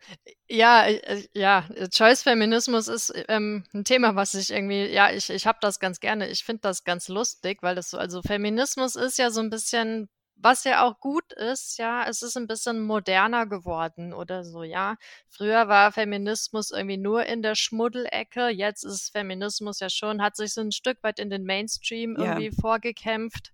[0.47, 5.57] ja, äh, ja, Choice-Feminismus ist ähm, ein Thema, was ich irgendwie, ja, ich, ich habe
[5.61, 6.29] das ganz gerne.
[6.29, 10.09] Ich finde das ganz lustig, weil das so, also Feminismus ist ja so ein bisschen
[10.43, 14.97] was ja auch gut ist, ja, es ist ein bisschen moderner geworden oder so, ja.
[15.29, 20.53] Früher war Feminismus irgendwie nur in der Schmuddelecke, jetzt ist Feminismus ja schon, hat sich
[20.53, 22.61] so ein Stück weit in den Mainstream irgendwie ja.
[22.61, 23.51] vorgekämpft.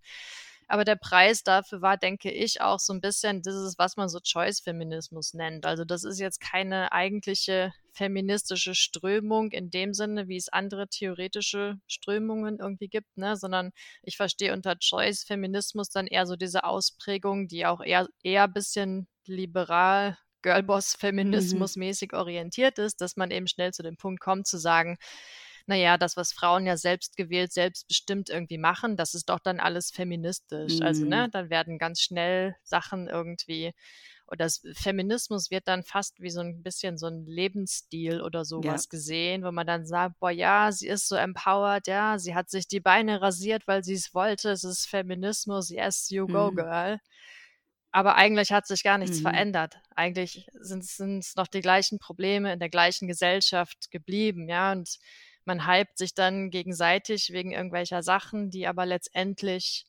[0.67, 4.19] Aber der Preis dafür war, denke ich, auch so ein bisschen dieses, was man so
[4.19, 5.65] Choice-Feminismus nennt.
[5.65, 11.75] Also das ist jetzt keine eigentliche feministische Strömung in dem Sinne, wie es andere theoretische
[11.85, 13.35] Strömungen irgendwie gibt, ne?
[13.35, 13.71] sondern
[14.03, 20.17] ich verstehe unter Choice-Feminismus dann eher so diese Ausprägung, die auch eher, eher bisschen liberal
[20.43, 21.79] Girlboss-Feminismus mhm.
[21.81, 24.97] mäßig orientiert ist, dass man eben schnell zu dem Punkt kommt zu sagen,
[25.65, 29.91] naja, das, was Frauen ja selbst gewählt, selbstbestimmt irgendwie machen, das ist doch dann alles
[29.91, 30.79] feministisch.
[30.79, 30.85] Mhm.
[30.85, 31.31] Also, ne, mhm.
[31.31, 33.73] dann werden ganz schnell Sachen irgendwie
[34.31, 38.85] oder das Feminismus wird dann fast wie so ein bisschen so ein Lebensstil oder sowas
[38.85, 38.89] ja.
[38.89, 42.67] gesehen, wo man dann sagt, boah, ja, sie ist so empowered, ja, sie hat sich
[42.67, 46.55] die Beine rasiert, weil sie es wollte, es ist Feminismus, yes, you go, mhm.
[46.55, 46.99] girl.
[47.91, 49.23] Aber eigentlich hat sich gar nichts mhm.
[49.23, 49.79] verändert.
[49.95, 54.99] Eigentlich sind es noch die gleichen Probleme in der gleichen Gesellschaft geblieben, ja, und
[55.45, 59.85] man hypt sich dann gegenseitig wegen irgendwelcher Sachen, die aber letztendlich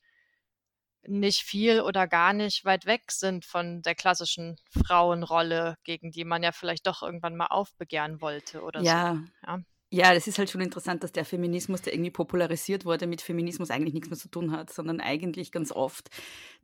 [1.07, 6.43] nicht viel oder gar nicht weit weg sind von der klassischen Frauenrolle, gegen die man
[6.43, 9.15] ja vielleicht doch irgendwann mal aufbegehren wollte oder ja.
[9.15, 9.47] so.
[9.47, 9.61] Ja.
[9.93, 13.71] Ja, das ist halt schon interessant, dass der Feminismus, der irgendwie popularisiert wurde, mit Feminismus
[13.71, 16.11] eigentlich nichts mehr zu tun hat, sondern eigentlich ganz oft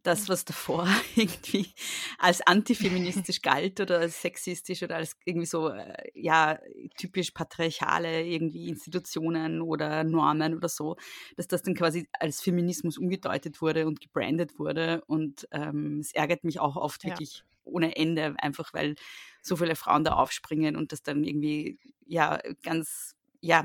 [0.04, 0.86] das, was davor
[1.16, 1.74] irgendwie
[2.18, 6.60] als antifeministisch galt oder als sexistisch oder als irgendwie so, äh, ja,
[6.96, 10.94] typisch patriarchale irgendwie Institutionen oder Normen oder so,
[11.36, 15.02] dass das dann quasi als Feminismus umgedeutet wurde und gebrandet wurde.
[15.08, 17.10] Und ähm, es ärgert mich auch oft ja.
[17.10, 18.94] wirklich ohne Ende, einfach weil
[19.42, 23.15] so viele Frauen da aufspringen und das dann irgendwie, ja, ganz
[23.46, 23.64] ja,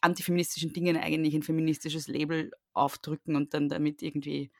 [0.00, 4.50] antifeministischen Dingen eigentlich ein feministisches Label aufdrücken und dann damit irgendwie,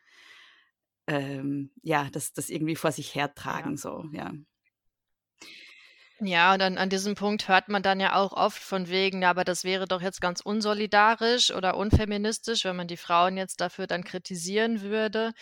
[1.07, 3.77] ähm, ja, das, das irgendwie vor sich hertragen, ja.
[3.79, 4.33] so, ja.
[6.21, 9.31] Ja, und dann an diesem Punkt hört man dann ja auch oft von wegen, ja,
[9.31, 13.87] aber das wäre doch jetzt ganz unsolidarisch oder unfeministisch, wenn man die Frauen jetzt dafür
[13.87, 15.33] dann kritisieren würde.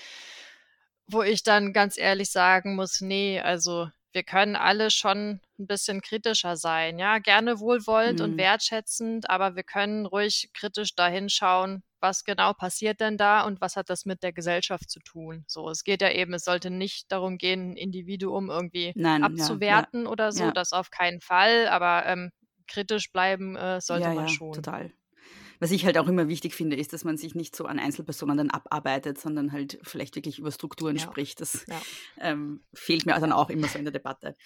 [1.09, 6.01] Wo ich dann ganz ehrlich sagen muss, nee, also wir können alle schon ein bisschen
[6.01, 8.25] kritischer sein, ja, gerne wohlwollend mhm.
[8.25, 13.61] und wertschätzend, aber wir können ruhig kritisch dahin schauen, was genau passiert denn da und
[13.61, 15.45] was hat das mit der Gesellschaft zu tun?
[15.47, 20.01] So, es geht ja eben, es sollte nicht darum gehen, ein Individuum irgendwie Nein, abzuwerten
[20.01, 20.51] ja, ja, oder so, ja.
[20.51, 22.31] das auf keinen Fall, aber ähm,
[22.67, 24.55] kritisch bleiben äh, sollte man schon.
[24.55, 24.91] Total
[25.61, 28.37] was ich halt auch immer wichtig finde, ist, dass man sich nicht so an Einzelpersonen
[28.37, 31.03] dann abarbeitet, sondern halt vielleicht wirklich über Strukturen ja.
[31.03, 31.41] spricht.
[31.41, 31.81] Das ja.
[32.21, 34.37] ähm, fehlt mir dann auch immer so in der Debatte.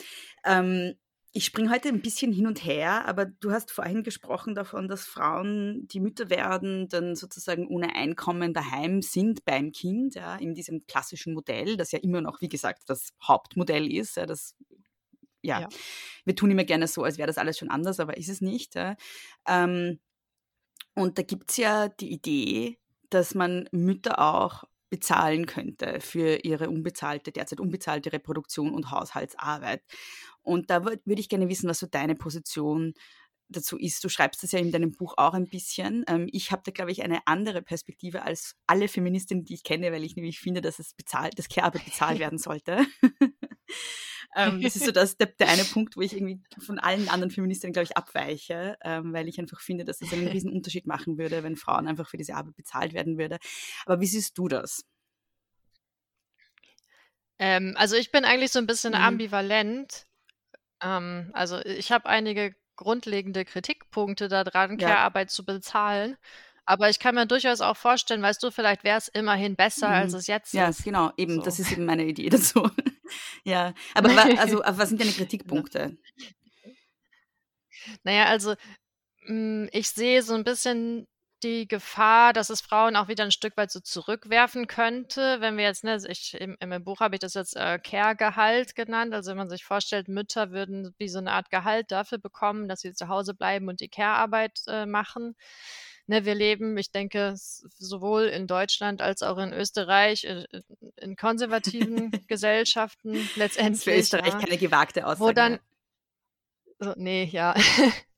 [0.45, 0.95] Ähm,
[1.33, 5.05] ich springe heute ein bisschen hin und her, aber du hast vorhin gesprochen davon, dass
[5.05, 10.81] Frauen, die Mütter werden, dann sozusagen ohne Einkommen daheim sind beim Kind, ja, in diesem
[10.87, 14.17] klassischen Modell, das ja immer noch, wie gesagt, das Hauptmodell ist.
[14.17, 14.57] Ja, das,
[15.43, 15.61] ja.
[15.61, 15.69] ja.
[16.25, 18.75] wir tun immer gerne so, als wäre das alles schon anders, aber ist es nicht.
[18.75, 18.97] Ja.
[19.47, 20.01] Ähm,
[20.95, 22.79] und da gibt es ja die Idee,
[23.11, 29.83] dass man Mütter auch bezahlen könnte für ihre unbezahlte, derzeit unbezahlte Reproduktion und Haushaltsarbeit.
[30.43, 32.95] Und da würde ich gerne wissen, was so deine Position
[33.49, 34.03] dazu ist.
[34.05, 36.05] Du schreibst das ja in deinem Buch auch ein bisschen.
[36.09, 39.93] Ähm, ich habe da, glaube ich, eine andere Perspektive als alle Feministinnen, die ich kenne,
[39.93, 42.87] weil ich nämlich finde, dass es bezahlt, dass Care-Arbeit bezahlt werden sollte.
[44.35, 47.31] Ähm, das ist so das, der, der, eine Punkt, wo ich irgendwie von allen anderen
[47.31, 51.19] Feministinnen, glaube ich, abweiche, ähm, weil ich einfach finde, dass es einen riesen Unterschied machen
[51.19, 53.39] würde, wenn Frauen einfach für diese Arbeit bezahlt werden würde.
[53.87, 54.85] Aber wie siehst du das?
[57.39, 59.01] Ähm, also ich bin eigentlich so ein bisschen mhm.
[59.01, 60.07] ambivalent
[60.83, 64.89] ähm, also ich habe einige grundlegende Kritikpunkte daran, Ja.
[64.89, 66.17] Care-Arbeit zu bezahlen.
[66.65, 70.13] Aber ich kann mir durchaus auch vorstellen, weißt du, vielleicht wäre es immerhin besser, als
[70.13, 70.19] mhm.
[70.19, 70.85] es jetzt Ja, ist.
[70.85, 72.71] genau, eben, das ist eben meine Idee dazu.
[73.45, 75.97] Ja, aber wa also, was sind deine Kritikpunkte?
[78.05, 78.55] Naja, also,
[79.27, 81.07] hm, ich sehe so ein bisschen
[81.43, 85.65] die Gefahr, dass es Frauen auch wieder ein Stück weit so zurückwerfen könnte, wenn wir
[85.65, 89.39] jetzt, ne, ich, im, im Buch habe ich das jetzt äh, Care-Gehalt genannt, also wenn
[89.39, 93.09] man sich vorstellt, Mütter würden wie so eine Art Gehalt dafür bekommen, dass sie zu
[93.09, 95.35] Hause bleiben und die Care-Arbeit äh, machen.
[96.07, 100.63] Ne, wir leben, ich denke, sowohl in Deutschland als auch in Österreich, in, äh,
[100.97, 103.85] in konservativen Gesellschaften letztendlich.
[103.85, 105.21] Für Österreich ja, keine gewagte Aussage.
[105.21, 105.61] Wo dann,
[106.79, 107.55] so, nee, ja.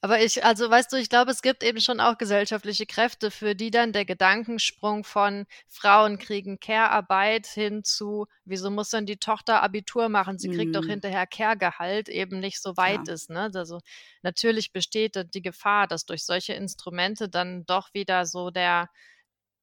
[0.00, 3.54] Aber ich, also weißt du, ich glaube, es gibt eben schon auch gesellschaftliche Kräfte, für
[3.54, 9.62] die dann der Gedankensprung von Frauen kriegen Care-Arbeit hin zu, wieso muss denn die Tochter
[9.62, 10.38] Abitur machen?
[10.38, 10.90] Sie kriegt doch mhm.
[10.90, 13.14] hinterher Care-Gehalt eben nicht so weit ja.
[13.14, 13.30] ist.
[13.30, 13.50] Ne?
[13.54, 13.80] Also
[14.22, 18.88] natürlich besteht die Gefahr, dass durch solche Instrumente dann doch wieder so der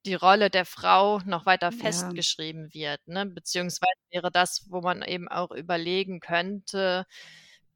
[0.05, 1.77] die Rolle der Frau noch weiter ja.
[1.77, 3.25] festgeschrieben wird, ne?
[3.25, 7.05] Beziehungsweise wäre das, wo man eben auch überlegen könnte,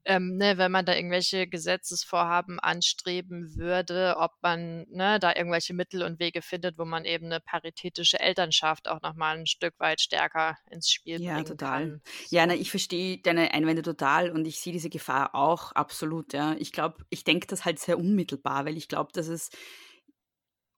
[0.04, 6.02] ähm, ne, wenn man da irgendwelche Gesetzesvorhaben anstreben würde, ob man ne, da irgendwelche Mittel
[6.02, 10.56] und Wege findet, wo man eben eine paritätische Elternschaft auch nochmal ein Stück weit stärker
[10.70, 11.80] ins Spiel ja, bringen total.
[11.80, 12.02] kann.
[12.30, 16.32] Ja, na, ich verstehe deine Einwände total und ich sehe diese Gefahr auch absolut.
[16.32, 16.56] Ja.
[16.58, 19.50] Ich glaube, ich denke das halt sehr unmittelbar, weil ich glaube, dass es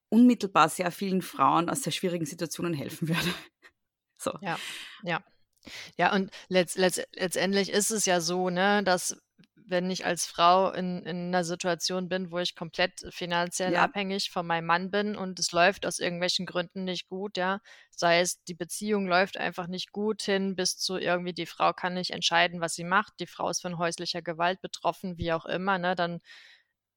[0.09, 3.35] unmittelbar sehr vielen Frauen aus sehr schwierigen Situationen helfen würde.
[4.18, 4.33] So.
[4.42, 4.59] Ja,
[5.02, 5.22] ja.
[5.96, 9.16] Ja, und letzt, letzt, letztendlich ist es ja so, ne, dass
[9.70, 13.84] wenn ich als Frau in, in einer Situation bin, wo ich komplett finanziell ja.
[13.84, 18.20] abhängig von meinem Mann bin und es läuft aus irgendwelchen Gründen nicht gut, ja, sei
[18.20, 22.10] es die Beziehung läuft einfach nicht gut hin, bis zu irgendwie die Frau kann nicht
[22.10, 25.94] entscheiden, was sie macht, die Frau ist von häuslicher Gewalt betroffen, wie auch immer, ne,
[25.94, 26.20] dann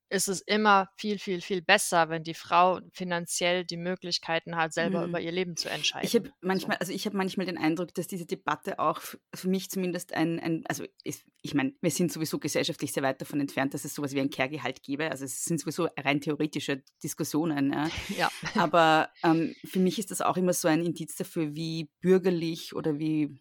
[0.09, 5.01] ist es immer viel, viel, viel besser, wenn die Frau finanziell die Möglichkeiten hat, selber
[5.01, 5.09] mhm.
[5.09, 6.05] über ihr Leben zu entscheiden.
[6.05, 6.81] Ich habe manchmal, so.
[6.81, 10.63] also ich habe manchmal den Eindruck, dass diese Debatte auch für mich zumindest ein, ein
[10.67, 14.13] also ist, ich meine, wir sind sowieso gesellschaftlich sehr weit davon entfernt, dass es sowas
[14.13, 15.09] wie ein Kehrgehalt gäbe.
[15.09, 17.73] Also es sind sowieso rein theoretische Diskussionen.
[17.73, 17.89] Ja.
[18.17, 18.31] ja.
[18.55, 22.99] Aber ähm, für mich ist das auch immer so ein Indiz dafür, wie bürgerlich oder
[22.99, 23.39] wie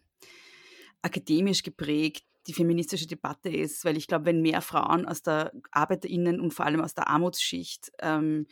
[1.01, 6.39] akademisch geprägt die feministische Debatte ist, weil ich glaube, wenn mehr Frauen aus der ArbeiterInnen
[6.39, 8.47] und vor allem aus der Armutsschicht ähm,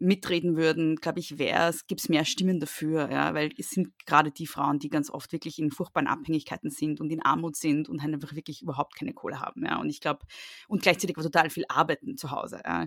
[0.00, 4.46] mitreden würden, glaube ich, gibt es mehr Stimmen dafür, ja, weil es sind gerade die
[4.46, 8.14] Frauen, die ganz oft wirklich in furchtbaren Abhängigkeiten sind und in Armut sind und halt
[8.14, 10.20] einfach wirklich überhaupt keine Kohle haben, ja, und ich glaube,
[10.68, 12.86] und gleichzeitig total viel arbeiten zu Hause, ja.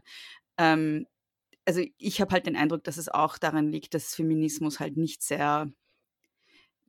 [0.57, 1.05] Ähm,
[1.65, 5.21] also ich habe halt den Eindruck, dass es auch daran liegt, dass Feminismus halt nicht
[5.21, 5.71] sehr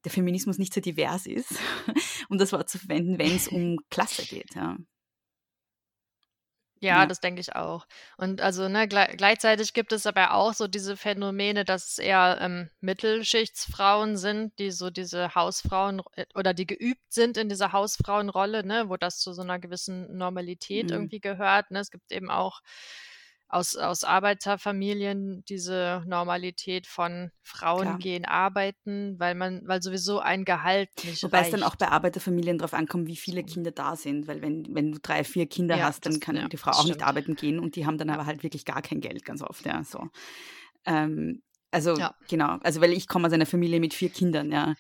[0.05, 1.55] der Feminismus nicht so divers ist,
[2.29, 4.55] um das Wort zu verwenden, wenn es um Klasse geht.
[4.55, 4.77] Ja.
[6.83, 7.87] Ja, ja, das denke ich auch.
[8.17, 12.71] Und also ne, gleichzeitig gibt es aber auch so diese Phänomene, dass es eher ähm,
[12.81, 18.89] Mittelschichtsfrauen sind, die so diese Hausfrauen äh, oder die geübt sind in dieser Hausfrauenrolle, ne,
[18.89, 20.93] wo das zu so einer gewissen Normalität mhm.
[20.93, 21.71] irgendwie gehört.
[21.71, 21.79] Ne?
[21.79, 22.63] Es gibt eben auch
[23.53, 27.99] aus, aus Arbeiterfamilien diese Normalität von Frauen Klar.
[27.99, 31.53] gehen arbeiten, weil man, weil sowieso ein Gehalt nicht Wobei reicht.
[31.53, 34.93] es dann auch bei Arbeiterfamilien darauf ankommt, wie viele Kinder da sind, weil wenn, wenn
[34.93, 36.97] du drei, vier Kinder ja, hast, dann das, kann ja, die Frau auch stimmt.
[36.97, 39.67] nicht arbeiten gehen und die haben dann aber halt wirklich gar kein Geld ganz oft,
[39.67, 40.09] ja, so.
[40.87, 42.15] Ähm, also, ja.
[42.29, 44.75] genau, also weil ich komme aus einer Familie mit vier Kindern, ja.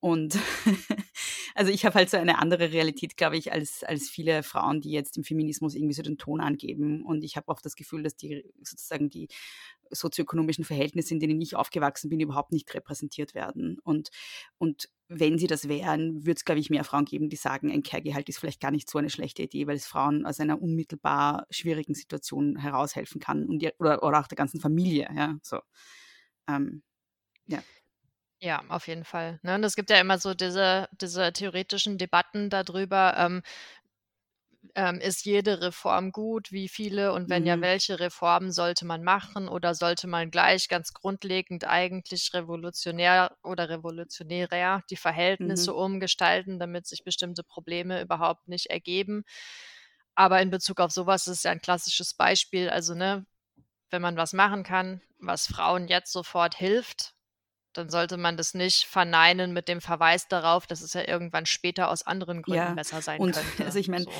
[0.00, 0.38] Und
[1.54, 4.92] also ich habe halt so eine andere Realität, glaube ich, als, als viele Frauen, die
[4.92, 7.04] jetzt im Feminismus irgendwie so den Ton angeben.
[7.04, 9.28] Und ich habe oft das Gefühl, dass die sozusagen die
[9.90, 13.78] sozioökonomischen Verhältnisse, in denen ich aufgewachsen bin, überhaupt nicht repräsentiert werden.
[13.82, 14.10] Und,
[14.58, 17.82] und wenn sie das wären, würde es, glaube ich, mehr Frauen geben, die sagen, ein
[17.82, 21.46] Care-Gehalt ist vielleicht gar nicht so eine schlechte Idee, weil es Frauen aus einer unmittelbar
[21.50, 25.08] schwierigen Situation heraushelfen kann und oder, oder auch der ganzen Familie.
[25.16, 25.60] Ja, so.
[26.48, 26.82] Ähm,
[27.46, 27.62] ja.
[28.40, 29.40] Ja, auf jeden Fall.
[29.42, 29.56] Ne?
[29.56, 33.42] Und es gibt ja immer so diese, diese theoretischen Debatten darüber, ähm,
[34.74, 37.62] ähm, ist jede Reform gut, wie viele und wenn ja, mhm.
[37.62, 44.82] welche Reformen sollte man machen oder sollte man gleich ganz grundlegend eigentlich revolutionär oder revolutionärer
[44.90, 45.78] die Verhältnisse Mhm.
[45.78, 49.24] umgestalten, damit sich bestimmte Probleme überhaupt nicht ergeben.
[50.14, 52.68] Aber in Bezug auf sowas ist es ja ein klassisches Beispiel.
[52.70, 53.26] Also, ne,
[53.90, 57.14] wenn man was machen kann, was Frauen jetzt sofort hilft,
[57.78, 61.90] dann sollte man das nicht verneinen mit dem Verweis darauf, dass es ja irgendwann später
[61.90, 63.48] aus anderen Gründen Ja, besser sein und könnte.
[63.64, 64.10] also ich meine, So.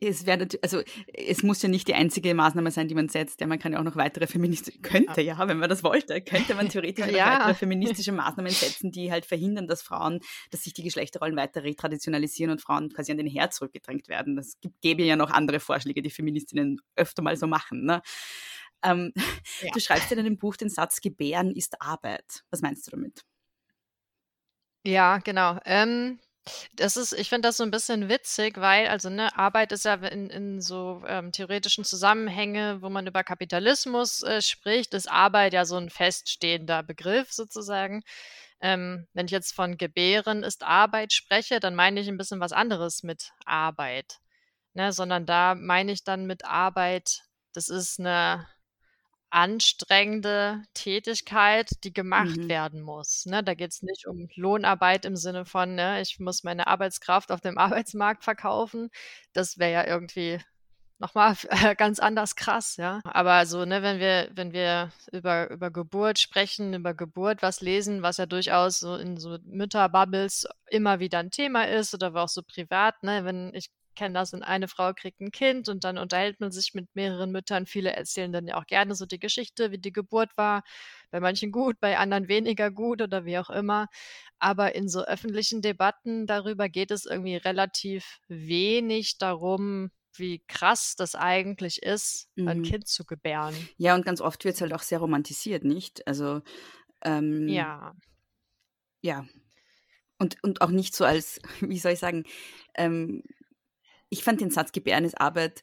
[0.00, 3.40] es wäre also es muss ja nicht die einzige Maßnahme sein, die man setzt.
[3.40, 6.54] Ja, man kann ja auch noch weitere feministische, könnte ja, wenn man das wollte, könnte
[6.54, 7.38] man theoretisch noch Ja.
[7.40, 10.20] weitere feministische Maßnahmen setzen, die halt verhindern, dass Frauen,
[10.50, 14.36] dass sich die Geschlechterrollen weiter retraditionalisieren und Frauen quasi an den Herd zurückgedrängt werden.
[14.36, 17.84] Das gibt, gäbe ja noch andere Vorschläge, die Feministinnen öfter mal so machen.
[17.84, 18.02] Ne?
[18.82, 19.12] Ähm,
[19.60, 19.70] Ja.
[19.72, 22.44] Du schreibst in deinem Buch den Satz, Gebären ist Arbeit.
[22.50, 23.22] Was meinst du damit?
[24.84, 25.58] Ja, genau.
[25.64, 26.20] Ähm,
[26.74, 29.94] das ist, ich finde das so ein bisschen witzig, weil, also, ne, Arbeit ist ja
[29.94, 35.64] in, in so ähm, theoretischen Zusammenhänge, wo man über Kapitalismus äh, spricht, ist Arbeit ja
[35.64, 38.02] so ein feststehender Begriff sozusagen.
[38.60, 42.52] Ähm, wenn ich jetzt von Gebären ist Arbeit spreche, dann meine ich ein bisschen was
[42.52, 44.18] anderes mit Arbeit.
[44.74, 47.22] Ne, sondern da meine ich dann mit Arbeit,
[47.54, 48.46] das ist eine
[49.30, 52.48] anstrengende Tätigkeit, die gemacht Mhm.
[52.48, 53.26] werden muss.
[53.26, 53.42] Ne?
[53.44, 57.40] Da geht es nicht um Lohnarbeit im Sinne von, ne, ich muss meine Arbeitskraft auf
[57.40, 58.90] dem Arbeitsmarkt verkaufen.
[59.32, 60.38] Das wäre ja irgendwie
[60.98, 61.34] nochmal
[61.76, 63.00] ganz anders krass, ja.
[63.04, 68.02] Aber so, ne, wenn wir, wenn wir über, über Geburt sprechen, über Geburt was lesen,
[68.02, 72.42] was ja durchaus so in so Mütterbubbles immer wieder ein Thema ist oder auch so
[72.42, 76.40] privat, ne, wenn ich kenne das, und eine Frau kriegt ein Kind und dann unterhält
[76.40, 77.66] man sich mit mehreren Müttern.
[77.66, 80.62] Viele erzählen dann ja auch gerne so die Geschichte, wie die Geburt war.
[81.10, 83.88] Bei manchen gut, bei anderen weniger gut oder wie auch immer.
[84.38, 91.14] Aber in so öffentlichen Debatten darüber geht es irgendwie relativ wenig darum, wie krass das
[91.14, 92.62] eigentlich ist, ein Mhm.
[92.62, 93.68] Kind zu gebären.
[93.78, 96.06] Ja, und ganz oft wird es halt auch sehr romantisiert, nicht?
[96.06, 96.42] Also,
[97.04, 97.94] ähm, Ja,
[99.02, 99.26] ja.
[100.18, 102.24] Und, und auch nicht so als, wie soll ich sagen,
[102.76, 103.22] ähm,
[104.16, 105.62] ich fand den Satz Gebären ist Arbeit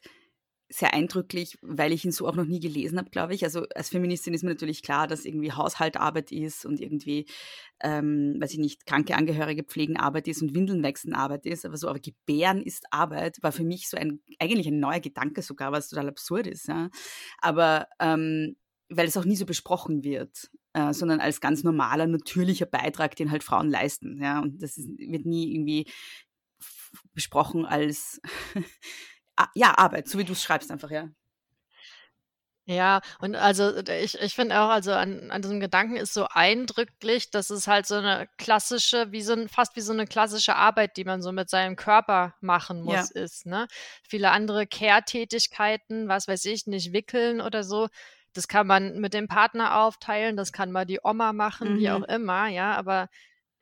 [0.68, 3.44] sehr eindrücklich, weil ich ihn so auch noch nie gelesen habe, glaube ich.
[3.44, 7.26] Also als Feministin ist mir natürlich klar, dass irgendwie Haushalt Arbeit ist und irgendwie,
[7.80, 11.66] ähm, weiß ich nicht, kranke Angehörige pflegen Arbeit ist und Windeln wechseln Arbeit ist.
[11.66, 15.42] Aber so, aber Gebären ist Arbeit war für mich so ein, eigentlich ein neuer Gedanke
[15.42, 16.66] sogar, was total absurd ist.
[16.66, 16.88] Ja?
[17.40, 18.56] Aber ähm,
[18.88, 23.30] weil es auch nie so besprochen wird, äh, sondern als ganz normaler, natürlicher Beitrag, den
[23.30, 24.20] halt Frauen leisten.
[24.20, 24.40] Ja?
[24.40, 25.86] Und das ist, wird nie irgendwie
[27.14, 28.20] besprochen als
[29.54, 31.08] ja, Arbeit, so wie du es schreibst einfach, ja.
[32.66, 36.26] Ja, und also d ich ich finde auch, also an an diesem Gedanken ist so
[36.30, 40.56] eindrücklich, dass es halt so eine klassische wie so 'n fast wie so eine klassische
[40.56, 43.08] Arbeit, die man so mit seinem Körper machen Ja.
[43.08, 43.66] muss, ist, ne?
[44.08, 47.88] Viele andere Care-Tätigkeiten, was weiß ich, nicht wickeln oder so,
[48.32, 52.02] das kann man mit dem Partner aufteilen, das kann mal die Oma machen, wie auch
[52.02, 52.04] Mhm.
[52.04, 53.08] immer, ja, aber,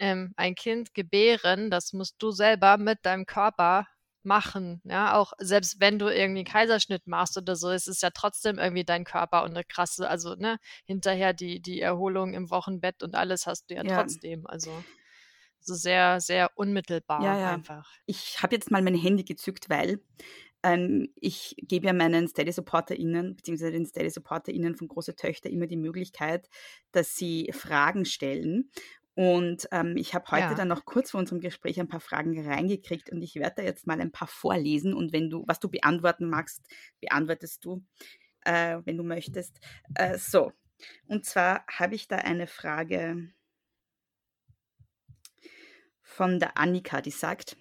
[0.02, 3.86] ähm, ein Kind gebären, das musst du selber mit deinem Körper
[4.24, 8.10] machen, ja, auch selbst wenn du irgendwie 'n Kaiserschnitt machst oder so, es ist ja
[8.12, 13.02] trotzdem irgendwie dein Körper und 'ne krasse also, ne, hinterher die die Erholung im Wochenbett
[13.04, 13.82] und alles hast du ja Ja.
[13.88, 14.46] trotzdem.
[14.48, 14.84] Also,
[15.60, 17.62] so sehr, sehr unmittelbar Ja, ja.
[17.62, 17.88] einfach.
[18.06, 20.00] Ich habe jetzt mal mein Handy gezückt, weil
[20.62, 26.48] ähm, ich gebe ja meinen Steady-SupporterInnen, beziehungsweise den Steady-SupporterInnen von Große Töchter immer die Möglichkeit,
[26.92, 28.70] dass sie Fragen stellen.
[29.14, 30.54] Und ähm, ich habe heute Ja.
[30.54, 33.86] dann noch kurz vor unserem Gespräch ein paar Fragen reingekriegt und ich werde da jetzt
[33.86, 36.66] mal ein paar vorlesen und wenn du, was du beantworten magst,
[37.00, 37.84] beantwortest du,
[38.44, 39.60] äh, wenn du möchtest.
[39.94, 40.52] Äh, so,
[41.06, 43.28] und zwar habe ich da eine Frage
[46.02, 47.56] von der Annika, die sagt,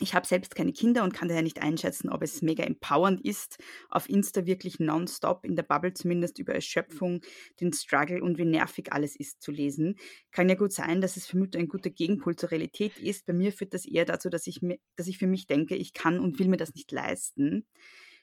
[0.00, 3.58] ich habe selbst keine Kinder und kann daher nicht einschätzen, ob es mega empowernd ist,
[3.88, 7.20] auf Insta wirklich nonstop, in der Bubble zumindest über Erschöpfung,
[7.60, 9.96] den Struggle und wie nervig alles ist zu lesen.
[10.32, 13.26] Kann ja gut sein, dass es für Mütter ein guter Gegenpol zur Realität ist.
[13.26, 15.92] Bei mir führt das eher dazu, dass ich, mir, dass ich für mich denke, ich
[15.92, 17.66] kann und will mir das nicht leisten.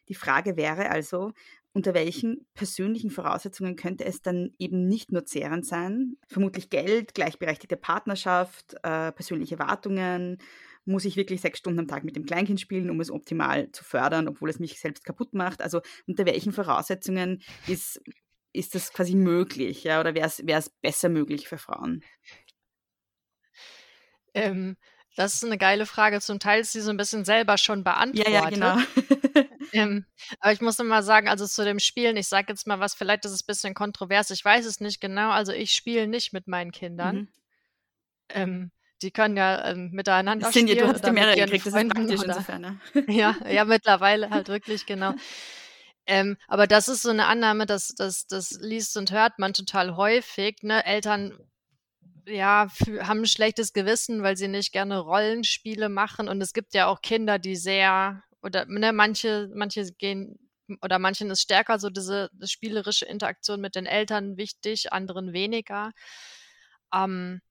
[0.07, 1.31] Die Frage wäre also,
[1.73, 6.15] unter welchen persönlichen Voraussetzungen könnte es dann eben nicht nur zehrend sein?
[6.27, 10.37] Vermutlich Geld, gleichberechtigte Partnerschaft, äh, persönliche Erwartungen.
[10.85, 13.83] Muss ich wirklich sechs Stunden am Tag mit dem Kleinkind spielen, um es optimal zu
[13.83, 15.61] fördern, obwohl es mich selbst kaputt macht?
[15.61, 18.01] Also unter welchen Voraussetzungen ist,
[18.53, 19.83] ist das quasi möglich?
[19.83, 19.99] Ja?
[19.99, 22.03] Oder wäre es besser möglich für Frauen?
[24.33, 24.77] Ähm,
[25.15, 26.19] das ist eine geile Frage.
[26.21, 28.33] Zum Teil ist sie so ein bisschen selber schon beantwortet.
[28.33, 28.77] Ja, ja, genau.
[29.73, 30.05] Ähm,
[30.39, 33.25] aber ich muss mal sagen, also zu dem Spielen, ich sage jetzt mal was, vielleicht
[33.25, 35.31] ist es ein bisschen kontrovers, ich weiß es nicht genau.
[35.31, 37.15] Also ich spiele nicht mit meinen Kindern.
[37.15, 37.27] Mhm.
[38.29, 38.71] Ähm,
[39.01, 40.77] die können ja ähm, miteinander sind spielen.
[40.77, 42.61] Ja, du hast ja mehrere gekriegt, das ist praktisch oder, insofern.
[42.61, 42.79] Ne?
[43.07, 45.13] ja, ja, mittlerweile halt wirklich, genau.
[46.07, 49.95] Ähm, aber das ist so eine Annahme, dass das, das liest und hört man total
[49.95, 50.57] häufig.
[50.61, 50.85] Ne?
[50.85, 51.37] Eltern
[52.27, 52.67] ja,
[53.01, 56.27] haben ein schlechtes Gewissen, weil sie nicht gerne Rollenspiele machen.
[56.27, 60.39] Und es gibt ja auch Kinder, die sehr oder ne, manche, manche gehen
[60.81, 65.91] oder manchen ist stärker so diese spielerische Interaktion mit den Eltern wichtig, anderen weniger.
[66.93, 67.41] Ähm,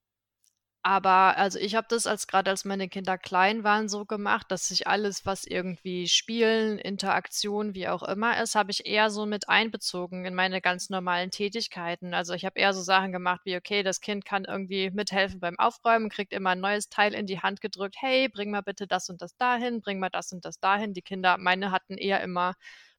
[0.85, 4.71] aber also ich habe das als gerade als meine Kinder klein waren so gemacht, dass
[4.71, 9.49] ich alles, was irgendwie Spielen, Interaktion, wie auch immer ist, habe ich eher so mit
[9.49, 12.13] einbezogen in meine ganz normalen Tätigkeiten.
[12.13, 15.59] Also ich habe eher so Sachen gemacht wie, okay, das Kind kann irgendwie mithelfen beim
[15.59, 19.09] Aufräumen, kriegt immer ein neues Teil in die Hand gedrückt, hey, bring mal bitte das
[19.09, 20.93] und das dahin, bring mal das und das dahin.
[20.93, 22.55] Die Kinder, meine hatten eher immer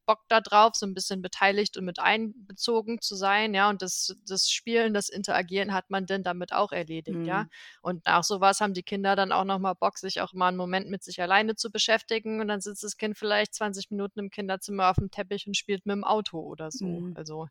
[0.05, 4.15] Bock da drauf, so ein bisschen beteiligt und mit einbezogen zu sein, ja, und das,
[4.27, 7.25] das Spielen, das Interagieren hat man denn damit auch erledigt, mhm.
[7.25, 7.47] ja.
[7.81, 10.89] Und nach sowas haben die Kinder dann auch nochmal Bock, sich auch mal einen Moment
[10.89, 14.89] mit sich alleine zu beschäftigen und dann sitzt das Kind vielleicht 20 Minuten im Kinderzimmer
[14.89, 16.85] auf dem Teppich und spielt mit dem Auto oder so.
[16.85, 17.13] Mhm.
[17.15, 17.47] Also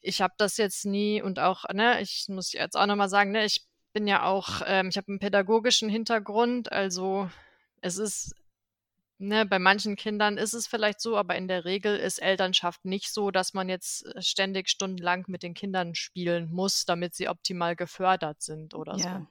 [0.00, 3.44] ich habe das jetzt nie und auch, ne, ich muss jetzt auch nochmal sagen, ne,
[3.44, 7.30] ich bin ja auch, ähm, ich habe einen pädagogischen Hintergrund, also
[7.80, 8.34] es ist
[9.18, 13.12] Ne, bei manchen Kindern ist es vielleicht so, aber in der Regel ist Elternschaft nicht
[13.12, 17.76] so, dass man jetzt äh, ständig stundenlang mit den Kindern spielen muss, damit sie optimal
[17.76, 19.26] gefördert sind oder ja.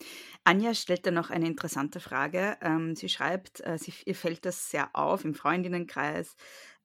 [0.00, 0.06] so.
[0.44, 2.58] Anja stellt da noch eine interessante Frage.
[2.60, 6.36] Ähm, sie schreibt, äh, sie, ihr fällt das sehr auf im Freundinnenkreis,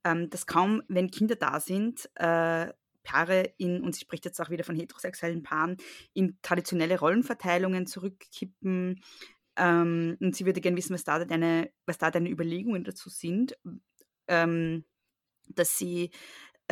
[0.05, 2.71] ähm, dass kaum, wenn Kinder da sind, äh,
[3.03, 5.77] Paare in, und sie spricht jetzt auch wieder von heterosexuellen Paaren,
[6.13, 9.01] in traditionelle Rollenverteilungen zurückkippen,
[9.59, 13.57] ähm, und sie würde gerne wissen, was da deine, was da deine Überlegungen dazu sind.
[14.27, 14.85] Ähm,
[15.47, 16.11] dass sie,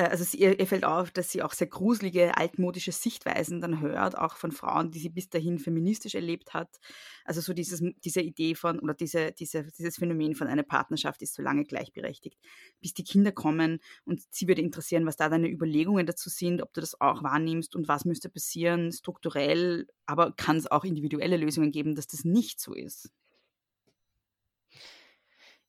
[0.04, 4.18] also sie, ihr, ihr, fällt auf, dass sie auch sehr gruselige, altmodische Sichtweisen dann hört,
[4.18, 6.80] auch von Frauen, die sie bis dahin feministisch erlebt hat.
[7.26, 11.34] Also so dieses, diese Idee von, oder diese, diese, dieses Phänomen von einer Partnerschaft ist
[11.34, 12.40] so lange gleichberechtigt,
[12.80, 13.80] bis die Kinder kommen.
[14.06, 17.76] Und sie würde interessieren, was da deine Überlegungen dazu sind, ob du das auch wahrnimmst
[17.76, 22.60] und was müsste passieren, strukturell, aber kann es auch individuelle Lösungen geben, dass das nicht
[22.60, 23.10] so ist.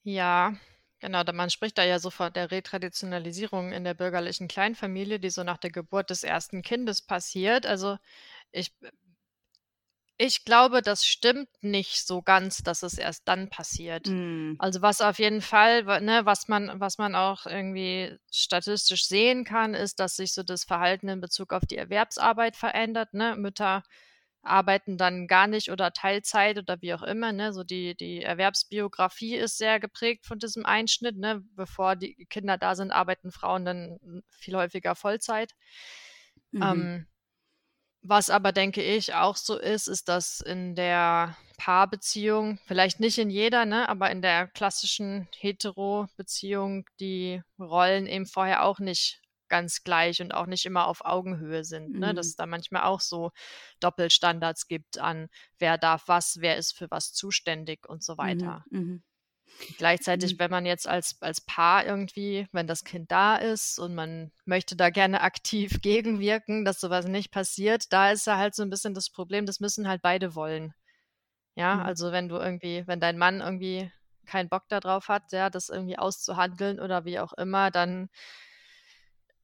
[0.02, 0.54] Ja,
[1.00, 5.44] Genau, man spricht da ja so von der Retraditionalisierung in der bürgerlichen Kleinfamilie, die so
[5.44, 7.66] nach der Geburt des ersten Kindes passiert.
[7.66, 7.98] Also
[8.50, 8.72] ich,
[10.16, 14.08] ich glaube, das stimmt nicht so ganz, dass es erst dann passiert.
[14.08, 14.54] Mm.
[14.58, 19.74] Also was auf jeden Fall, ne, was man, was man auch irgendwie statistisch sehen kann,
[19.74, 23.14] ist, dass sich so das Verhalten in Bezug auf die Erwerbsarbeit verändert.
[23.14, 23.36] Ne?
[23.36, 23.84] Mütter
[24.48, 27.32] arbeiten dann gar nicht oder Teilzeit oder wie auch immer.
[27.32, 27.52] Ne?
[27.52, 31.16] So die, die Erwerbsbiografie ist sehr geprägt von diesem Einschnitt.
[31.16, 31.42] Ne?
[31.54, 35.52] Bevor die Kinder da sind, arbeiten Frauen dann viel häufiger Vollzeit.
[36.52, 36.62] Mhm.
[36.62, 37.06] Ähm,
[38.02, 43.28] was aber, denke ich, auch so ist, ist, dass in der Paarbeziehung, vielleicht nicht in
[43.28, 50.20] jeder, ne, aber in der klassischen Hetero-Beziehung die Rollen eben vorher auch nicht ganz gleich
[50.20, 51.98] und auch nicht immer auf Augenhöhe sind.
[51.98, 52.14] Ne?
[52.14, 52.30] Dass mhm.
[52.30, 53.30] es da manchmal auch so
[53.80, 55.28] Doppelstandards gibt an,
[55.58, 58.64] wer darf was, wer ist für was zuständig und so mhm, weiter.
[58.70, 59.02] Mhm.
[59.76, 60.38] Gleichzeitig, mhm.
[60.38, 64.76] wenn man jetzt als, als Paar irgendwie, wenn das Kind da ist und man möchte
[64.76, 68.94] da gerne aktiv gegenwirken, dass sowas nicht passiert, da ist ja halt so ein bisschen
[68.94, 70.74] das Problem, das müssen halt beide wollen.
[71.54, 71.80] Ja, mhm.
[71.82, 73.90] also wenn du irgendwie, wenn dein Mann irgendwie
[74.26, 78.08] keinen Bock darauf hat, ja, das irgendwie auszuhandeln oder wie auch immer, dann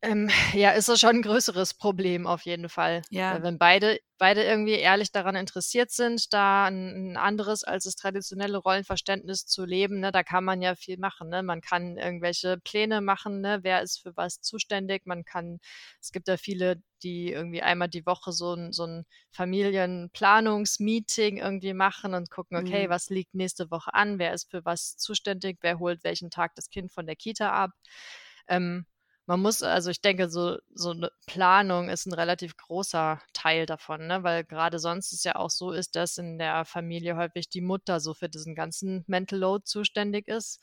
[0.05, 3.03] ähm, ja, ist das schon ein größeres Problem auf jeden Fall.
[3.11, 3.43] Ja.
[3.43, 8.59] wenn beide, beide irgendwie ehrlich daran interessiert sind, da ein, ein anderes als das traditionelle
[8.59, 11.31] Rollenverständnis zu leben, ne, da kann man ja viel machen.
[11.31, 11.43] Ne?
[11.43, 13.61] Man kann irgendwelche Pläne machen, ne?
[13.63, 15.07] wer ist für was zuständig.
[15.07, 15.59] Man kann,
[16.01, 21.75] es gibt ja viele, die irgendwie einmal die Woche so ein, so ein Familienplanungsmeeting irgendwie
[21.75, 22.91] machen und gucken, okay, mhm.
[22.91, 26.69] was liegt nächste Woche an, wer ist für was zuständig, wer holt welchen Tag das
[26.69, 27.71] Kind von der Kita ab.
[28.47, 28.85] Ähm,
[29.27, 34.07] man muss, also ich denke, so, so eine Planung ist ein relativ großer Teil davon,
[34.07, 34.23] ne?
[34.23, 38.01] weil gerade sonst es ja auch so ist, dass in der Familie häufig die Mutter
[38.01, 40.61] so für diesen ganzen Mental Load zuständig ist.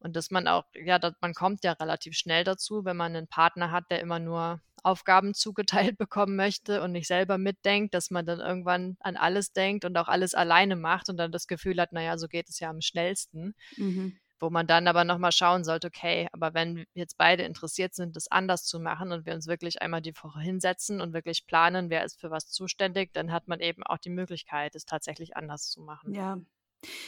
[0.00, 3.28] Und dass man auch, ja, dass man kommt ja relativ schnell dazu, wenn man einen
[3.28, 8.26] Partner hat, der immer nur Aufgaben zugeteilt bekommen möchte und nicht selber mitdenkt, dass man
[8.26, 11.92] dann irgendwann an alles denkt und auch alles alleine macht und dann das Gefühl hat,
[11.92, 13.54] naja, so geht es ja am schnellsten.
[13.76, 14.18] Mhm.
[14.42, 18.28] Wo man dann aber nochmal schauen sollte, okay, aber wenn jetzt beide interessiert sind, das
[18.28, 22.04] anders zu machen und wir uns wirklich einmal die Woche hinsetzen und wirklich planen, wer
[22.04, 25.80] ist für was zuständig, dann hat man eben auch die Möglichkeit, es tatsächlich anders zu
[25.80, 26.12] machen.
[26.12, 26.38] Ja,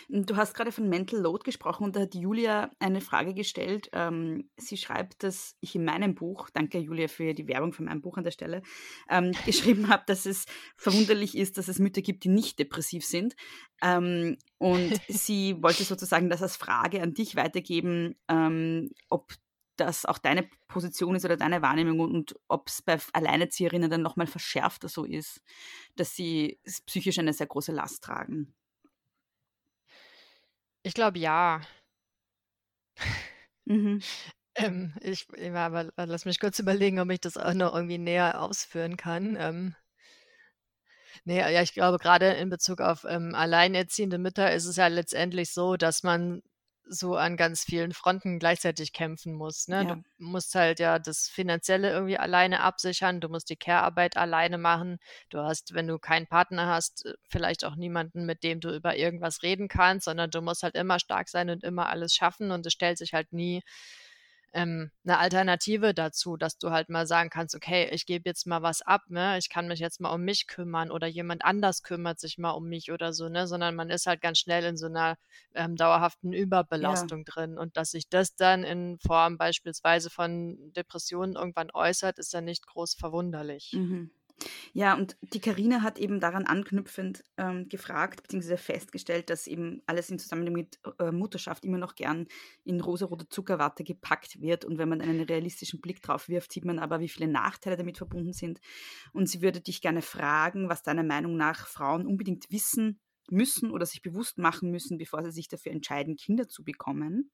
[0.08, 3.88] Du hast gerade von Mental Load gesprochen und da hat Julia eine Frage gestellt.
[3.92, 8.00] Ähm, sie schreibt, dass ich in meinem Buch, danke Julia für die Werbung für mein
[8.00, 8.62] Buch an der Stelle,
[9.08, 10.44] ähm, geschrieben habe, dass es
[10.76, 13.34] verwunderlich ist, dass es Mütter gibt, die nicht depressiv sind.
[13.82, 18.16] Ähm, und sie wollte sozusagen das als Frage an dich weitergeben,
[19.08, 19.32] ob
[19.76, 24.26] das auch deine Position ist oder deine Wahrnehmung und ob es bei Alleinerzieherinnen dann nochmal
[24.26, 25.42] verschärfter so ist,
[25.96, 28.54] dass sie psychisch eine sehr große Last tragen.
[30.84, 31.60] Ich glaube, ja.
[33.66, 34.00] Mhm.
[34.56, 38.96] Ähm, ich, aber lass mich kurz überlegen, ob ich das auch noch irgendwie näher ausführen
[38.96, 39.36] kann.
[39.36, 39.74] Ähm,
[41.24, 45.50] nee, ja, ich glaube, gerade in Bezug auf ähm, alleinerziehende Mütter ist es ja letztendlich
[45.52, 46.42] so, dass man
[46.86, 49.68] so an ganz vielen Fronten gleichzeitig kämpfen muss.
[49.68, 49.84] Ne?
[49.84, 49.94] Ja.
[49.94, 54.98] Du musst halt ja das Finanzielle irgendwie alleine absichern, du musst die Care-Arbeit alleine machen.
[55.30, 58.96] Du hast, wenn du keinen Partner hast, äh, vielleicht auch niemanden, mit dem du über
[58.96, 62.66] irgendwas reden kannst, sondern du musst halt immer stark sein und immer alles schaffen und
[62.66, 63.62] es stellt sich halt nie
[64.54, 68.62] ähm, eine Alternative dazu, dass du halt mal sagen kannst, okay, ich gebe jetzt mal
[68.62, 69.36] was ab, ne?
[69.38, 72.68] Ich kann mich jetzt mal um mich kümmern oder jemand anders kümmert sich mal um
[72.68, 73.46] mich oder so, ne?
[73.48, 75.16] Sondern man ist halt ganz schnell in so einer
[75.54, 77.32] ähm, dauerhaften Überbelastung ja.
[77.32, 77.58] drin.
[77.58, 82.66] Und dass sich das dann in Form beispielsweise von Depressionen irgendwann äußert, ist ja nicht
[82.66, 83.72] groß verwunderlich.
[83.72, 84.10] Mhm.
[84.72, 88.56] Ja, und die Karina hat eben daran anknüpfend ähm, gefragt bzw.
[88.56, 92.26] festgestellt, dass eben alles in Zusammenhang mit äh, Mutterschaft immer noch gern
[92.64, 94.64] in rosarote Zuckerwatte gepackt wird.
[94.64, 97.98] Und wenn man einen realistischen Blick drauf wirft, sieht man aber, wie viele Nachteile damit
[97.98, 98.60] verbunden sind.
[99.12, 103.86] Und sie würde dich gerne fragen, was deiner Meinung nach Frauen unbedingt wissen müssen oder
[103.86, 107.30] sich bewusst machen müssen, bevor sie sich dafür entscheiden, Kinder zu bekommen.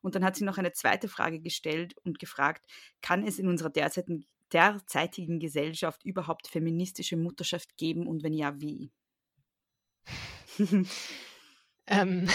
[0.00, 2.64] Und dann hat sie noch eine zweite Frage gestellt und gefragt,
[3.02, 8.92] kann es in unserer derzeitigen derzeitigen Gesellschaft überhaupt feministische Mutterschaft geben und wenn ja, wie?
[11.86, 12.28] ähm,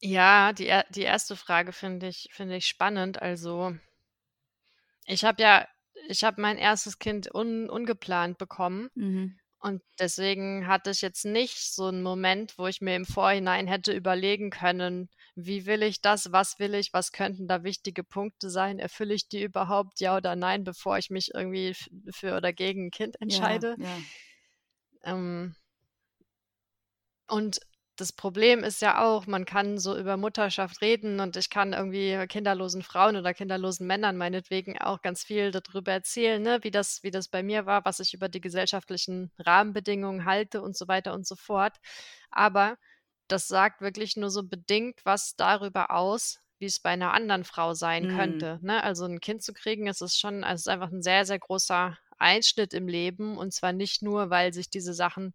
[0.00, 3.20] ja, die, die erste Frage finde ich, find ich spannend.
[3.20, 3.76] Also,
[5.06, 5.68] ich habe ja,
[6.08, 8.88] ich habe mein erstes Kind un, ungeplant bekommen.
[8.94, 9.38] Mhm.
[9.58, 13.92] Und deswegen hatte ich jetzt nicht so einen Moment, wo ich mir im Vorhinein hätte
[13.92, 18.78] überlegen können, wie will ich das, was will ich, was könnten da wichtige Punkte sein,
[18.78, 21.74] erfülle ich die überhaupt, ja oder nein, bevor ich mich irgendwie
[22.10, 23.76] für oder gegen ein Kind entscheide.
[23.78, 23.98] Ja, ja.
[25.04, 25.54] Ähm,
[27.26, 27.60] und
[27.96, 32.26] das Problem ist ja auch, man kann so über Mutterschaft reden und ich kann irgendwie
[32.26, 37.12] kinderlosen Frauen oder kinderlosen Männern meinetwegen auch ganz viel darüber erzählen, ne, wie das, wie
[37.12, 41.24] das bei mir war, was ich über die gesellschaftlichen Rahmenbedingungen halte und so weiter und
[41.26, 41.76] so fort.
[42.30, 42.76] Aber
[43.28, 47.74] das sagt wirklich nur so bedingt was darüber aus, wie es bei einer anderen Frau
[47.74, 48.16] sein mhm.
[48.16, 48.58] könnte.
[48.62, 48.82] Ne?
[48.82, 51.38] Also ein Kind zu kriegen, ist es schon, also es ist einfach ein sehr, sehr
[51.38, 55.34] großer Einschnitt im Leben und zwar nicht nur, weil sich diese Sachen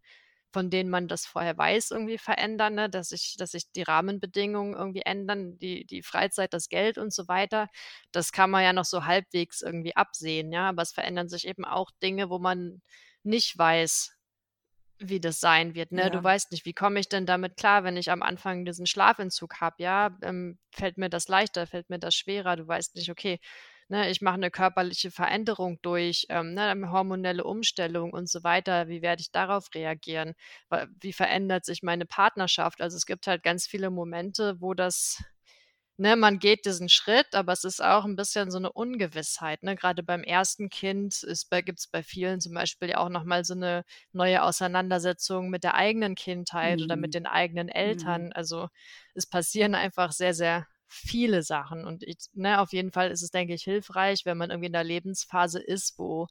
[0.52, 2.90] von denen man das vorher weiß, irgendwie verändern, ne?
[2.90, 7.28] dass, sich, dass sich die Rahmenbedingungen irgendwie ändern, die, die Freizeit, das Geld und so
[7.28, 7.68] weiter.
[8.12, 10.68] Das kann man ja noch so halbwegs irgendwie absehen, ja.
[10.68, 12.82] Aber es verändern sich eben auch Dinge, wo man
[13.22, 14.12] nicht weiß,
[15.00, 15.92] wie das sein wird.
[15.92, 16.02] Ne?
[16.02, 16.10] Ja.
[16.10, 19.60] Du weißt nicht, wie komme ich denn damit klar, wenn ich am Anfang diesen Schlafentzug
[19.60, 20.16] habe, ja?
[20.22, 22.56] Ähm, fällt mir das leichter, fällt mir das schwerer?
[22.56, 23.40] Du weißt nicht, okay,
[23.88, 28.88] ne, ich mache eine körperliche Veränderung durch, ähm, ne, hormonelle Umstellung und so weiter.
[28.88, 30.34] Wie werde ich darauf reagieren?
[31.00, 32.80] Wie verändert sich meine Partnerschaft?
[32.80, 35.22] Also es gibt halt ganz viele Momente, wo das
[36.00, 39.62] Ne, man geht diesen Schritt, aber es ist auch ein bisschen so eine Ungewissheit.
[39.62, 39.76] Ne?
[39.76, 41.26] Gerade beim ersten Kind
[41.66, 45.74] gibt es bei vielen zum Beispiel ja auch nochmal so eine neue Auseinandersetzung mit der
[45.74, 46.84] eigenen Kindheit mhm.
[46.84, 47.12] oder mit mhm.
[47.12, 48.28] den eigenen Eltern.
[48.28, 48.32] Mhm.
[48.34, 48.68] Also
[49.12, 51.84] es passieren einfach sehr, sehr viele Sachen.
[51.84, 54.72] Und ich, ne, auf jeden Fall ist es, denke ich, hilfreich, wenn man irgendwie in
[54.72, 56.28] der Lebensphase ist, wo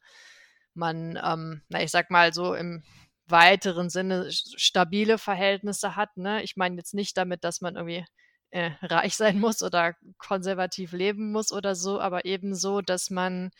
[0.73, 2.81] man, ähm, na, ich sag mal so im
[3.27, 6.17] weiteren Sinne stabile Verhältnisse hat.
[6.17, 6.41] Ne?
[6.41, 8.03] Ich meine jetzt nicht damit, dass man irgendwie
[8.51, 13.51] äh, reich sein muss oder konservativ leben muss oder so, aber ebenso, dass man,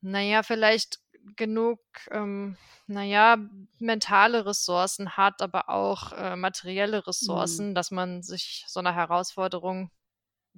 [0.00, 1.00] naja, vielleicht
[1.36, 1.80] genug,
[2.10, 2.56] ähm,
[2.86, 3.36] naja,
[3.78, 7.04] mentale Ressourcen hat, aber auch äh, materielle mhm.
[7.04, 7.74] Ressourcen, mhm.
[7.74, 9.90] dass man sich so einer Herausforderung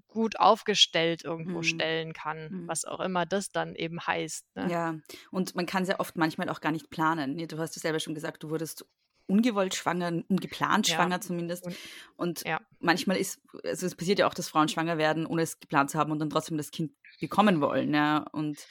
[0.09, 1.65] gut aufgestellt irgendwo mhm.
[1.65, 2.69] stellen kann, mhm.
[2.69, 4.45] was auch immer das dann eben heißt.
[4.57, 4.69] Ne?
[4.71, 4.95] Ja,
[5.31, 7.37] und man kann sehr oft manchmal auch gar nicht planen.
[7.47, 8.87] Du hast es selber schon gesagt, du wurdest
[9.27, 10.97] ungewollt schwanger, ungeplant ja.
[10.97, 11.67] schwanger zumindest.
[11.67, 11.77] Und,
[12.17, 12.61] und ja.
[12.81, 15.99] manchmal ist, also es passiert ja auch, dass Frauen schwanger werden, ohne es geplant zu
[15.99, 17.95] haben und dann trotzdem das Kind bekommen wollen.
[17.95, 18.19] Ja.
[18.33, 18.67] Und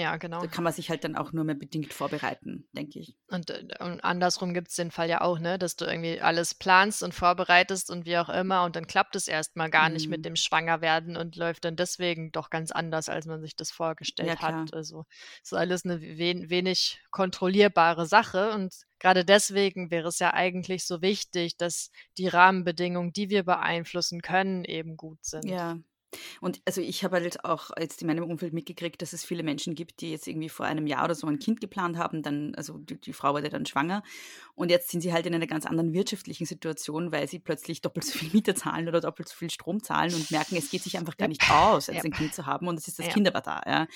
[0.00, 0.40] ja, genau.
[0.40, 3.14] Da kann man sich halt dann auch nur mehr bedingt vorbereiten, denke ich.
[3.28, 6.54] Und, äh, und andersrum gibt es den Fall ja auch, ne, dass du irgendwie alles
[6.54, 9.94] planst und vorbereitest und wie auch immer und dann klappt es erstmal gar mhm.
[9.94, 10.24] nicht mit mhm.
[10.24, 14.40] dem Schwangerwerden und läuft dann deswegen doch ganz anders, als man sich das vorgestellt ja,
[14.40, 14.74] hat.
[14.74, 15.04] Also
[15.42, 21.02] ist alles eine we wenig kontrollierbare Sache und gerade deswegen wäre es ja eigentlich so
[21.02, 25.46] wichtig, dass die Rahmenbedingungen, die wir beeinflussen können, eben gut sind.
[25.46, 25.78] Ja,
[26.40, 29.74] und also ich habe halt auch jetzt in meinem Umfeld mitgekriegt, dass es viele Menschen
[29.74, 32.78] gibt, die jetzt irgendwie vor einem Jahr oder so ein Kind geplant haben, dann, also
[32.78, 34.02] die, die, Frau wurde dann schwanger
[34.54, 38.04] und jetzt sind sie halt in einer ganz anderen wirtschaftlichen Situation, weil sie plötzlich doppelt
[38.04, 40.98] so viel Miete zahlen oder doppelt so viel Strom zahlen und merken, es geht sich
[40.98, 42.04] einfach gar nicht aus, jetzt ja.
[42.04, 43.12] ein Kind zu haben und es ist das ja.
[43.12, 43.62] Kind aber da.
[43.66, 43.86] Ja.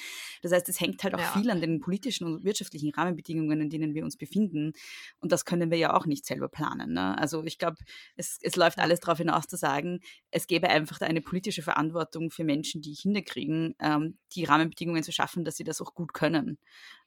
[0.42, 3.94] Das heißt, es hängt halt auch viel an den politischen und wirtschaftlichen Rahmenbedingungen, in denen
[3.94, 4.72] wir uns befinden
[5.18, 6.92] und das können wir ja auch nicht selber planen.
[6.92, 7.18] Ne?
[7.18, 7.78] Also ich glaube,
[8.16, 10.00] es, es läuft alles darauf hinaus zu sagen,
[10.30, 14.44] es gäbe einfach da eine politische Verantwortung Verantwortung für Menschen, die Kinder kriegen, ähm, die
[14.44, 16.58] Rahmenbedingungen zu schaffen, dass sie das auch gut können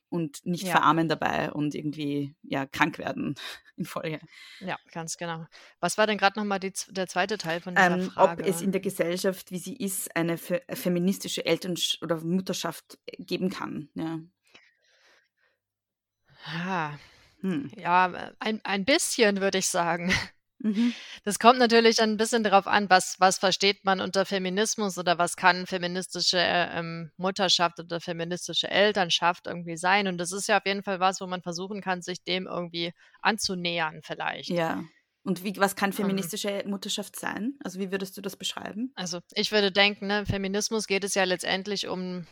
[0.10, 0.72] und nicht ja.
[0.72, 3.36] verarmen dabei und irgendwie ja krank werden
[3.78, 4.20] in Folge.
[4.60, 5.46] Ja, ganz genau.
[5.80, 8.44] Was war denn gerade nochmal der zweite Teil von dieser ähm, Frage?
[8.44, 13.50] Ob es in der Gesellschaft, wie sie ist, eine fe feministische Eltern- oder Mutterschaft geben
[13.50, 13.90] kann.
[13.96, 14.20] Ja.
[16.46, 16.98] Ah.
[17.42, 17.70] Hm.
[17.76, 20.12] Ja, ein, ein bisschen würde ich sagen.
[20.60, 20.94] Mhm.
[21.24, 25.36] Das kommt natürlich ein bisschen darauf an, was, was versteht man unter Feminismus oder was
[25.36, 30.08] kann feministische ähm, Mutterschaft oder feministische Elternschaft irgendwie sein.
[30.08, 32.94] Und das ist ja auf jeden Fall was, wo man versuchen kann, sich dem irgendwie
[33.22, 34.50] anzunähern vielleicht.
[34.50, 34.84] Ja.
[35.24, 35.96] Und wie, was kann ähm.
[35.96, 37.54] feministische Mutterschaft sein?
[37.64, 38.94] Also wie würdest du das beschreiben?
[38.96, 42.26] Also ich würde denken, ne, Feminismus geht es ja letztendlich um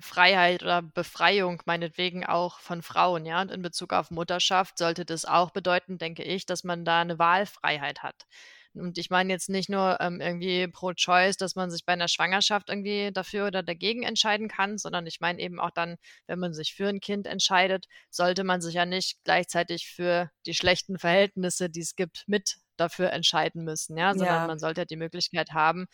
[0.00, 3.40] Freiheit oder Befreiung meinetwegen auch von Frauen, ja.
[3.40, 7.18] Und in Bezug auf Mutterschaft sollte das auch bedeuten, denke ich, dass man da eine
[7.18, 8.26] Wahlfreiheit hat.
[8.76, 12.08] Und ich meine jetzt nicht nur ähm, irgendwie pro Choice, dass man sich bei einer
[12.08, 16.52] Schwangerschaft irgendwie dafür oder dagegen entscheiden kann, sondern ich meine eben auch dann, wenn man
[16.52, 21.70] sich für ein Kind entscheidet, sollte man sich ja nicht gleichzeitig für die schlechten Verhältnisse,
[21.70, 24.46] die es gibt, mit dafür entscheiden müssen, ja, sondern ja.
[24.46, 25.86] man sollte die Möglichkeit haben,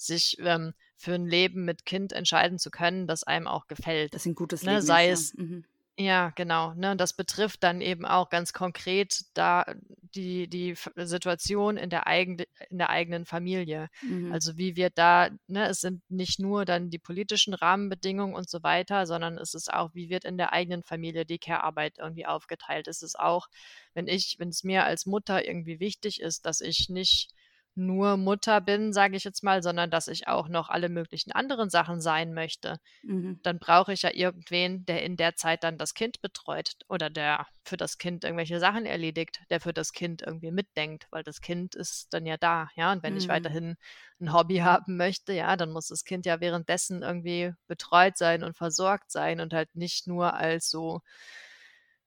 [0.00, 4.14] sich ähm, für ein Leben mit Kind entscheiden zu können, das einem auch gefällt.
[4.14, 4.72] Das ist ein gutes ne?
[4.72, 4.86] Leben.
[4.86, 5.44] Sei es, ja.
[5.44, 5.64] Mhm.
[5.98, 6.72] Ja, genau.
[6.74, 6.92] Ne?
[6.92, 9.66] Und das betrifft dann eben auch ganz konkret da
[10.14, 12.38] die, die Situation in der, eigen,
[12.70, 13.88] in der eigenen Familie.
[14.00, 14.32] Mhm.
[14.32, 18.62] Also wie wird da, ne, es sind nicht nur dann die politischen Rahmenbedingungen und so
[18.62, 22.88] weiter, sondern es ist auch, wie wird in der eigenen Familie die Care-Arbeit irgendwie aufgeteilt.
[22.88, 23.48] Es ist auch,
[23.92, 27.30] wenn ich, wenn es mir als Mutter irgendwie wichtig ist, dass ich nicht
[27.74, 31.70] nur Mutter bin, sage ich jetzt mal, sondern dass ich auch noch alle möglichen anderen
[31.70, 33.40] Sachen sein möchte, mhm.
[33.42, 37.46] dann brauche ich ja irgendwen, der in der Zeit dann das Kind betreut oder der
[37.64, 41.74] für das Kind irgendwelche Sachen erledigt, der für das Kind irgendwie mitdenkt, weil das Kind
[41.74, 42.92] ist dann ja da, ja.
[42.92, 43.18] Und wenn mhm.
[43.18, 43.76] ich weiterhin
[44.20, 48.56] ein Hobby haben möchte, ja, dann muss das Kind ja währenddessen irgendwie betreut sein und
[48.56, 51.00] versorgt sein und halt nicht nur als so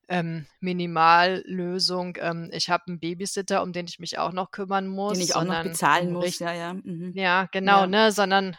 [0.08, 2.18] ähm, Minimallösung.
[2.20, 5.14] Ähm, ich habe einen Babysitter, um den ich mich auch noch kümmern muss.
[5.14, 6.74] Den ich auch noch bezahlen muss, ja, ja.
[6.74, 7.12] Mhm.
[7.16, 7.88] Ja, genau, ja.
[7.88, 8.58] ne, sondern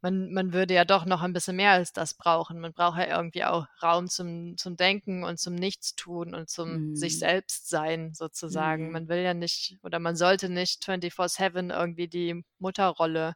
[0.00, 2.60] man, man würde ja doch noch ein bisschen mehr als das brauchen.
[2.60, 6.96] Man braucht ja irgendwie auch Raum zum, zum Denken und zum Nichtstun und zum mhm.
[6.96, 8.86] sich selbst sein, sozusagen.
[8.86, 8.92] Mhm.
[8.92, 13.34] Man will ja nicht oder man sollte nicht 24-7 irgendwie die Mutterrolle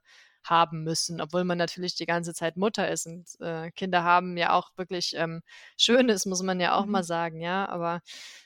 [0.51, 4.53] haben müssen, obwohl man natürlich die ganze Zeit Mutter ist und äh, Kinder haben ja
[4.53, 5.43] auch wirklich ähm,
[5.77, 6.93] Schönes, muss man ja auch mhm.
[6.93, 7.69] mal sagen, ja.
[7.69, 8.01] Aber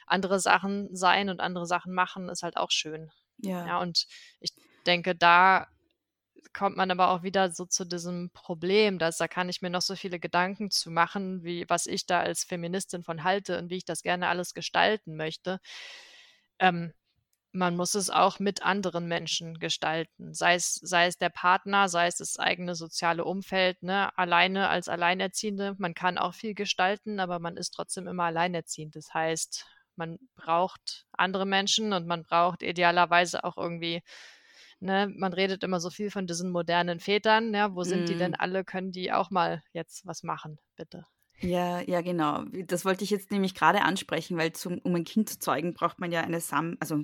[0.07, 3.11] andere Sachen sein und andere Sachen machen ist halt auch schön.
[3.39, 3.67] Ja.
[3.67, 3.81] ja.
[3.81, 4.07] Und
[4.41, 4.53] ich
[4.87, 5.67] denke, da
[6.53, 9.83] kommt man aber auch wieder so zu diesem Problem, dass da kann ich mir noch
[9.83, 13.77] so viele Gedanken zu machen, wie was ich da als Feministin von halte und wie
[13.77, 15.61] ich das gerne alles gestalten möchte.
[16.59, 16.93] Ähm,
[17.53, 22.07] man muss es auch mit anderen Menschen gestalten, sei es, sei es der Partner, sei
[22.07, 24.17] es das eigene soziale Umfeld, ne?
[24.17, 25.75] alleine als Alleinerziehende.
[25.79, 28.95] Man kann auch viel gestalten, aber man ist trotzdem immer alleinerziehend.
[28.95, 34.03] Das heißt, man braucht andere Menschen und man braucht idealerweise auch irgendwie,
[34.79, 38.07] ne, man redet immer so viel von diesen modernen Vätern, ja, wo sind mm.
[38.07, 38.37] die denn mhm.
[38.39, 38.65] alle?
[38.65, 41.05] Können die auch mal jetzt was machen, bitte?
[41.41, 42.45] Ja, ja, genau.
[42.67, 45.99] Das wollte ich jetzt nämlich gerade ansprechen, weil zum, um ein Kind zu zeugen, braucht
[45.99, 47.03] man ja eine Sam also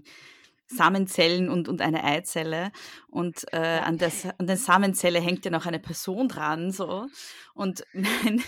[0.69, 2.73] Samenzellen und, und eine Eizelle.
[3.09, 6.71] Und äh, an, der, an der Samenzelle hängt ja noch eine Person dran.
[6.71, 7.07] So.
[7.55, 8.43] Und mein,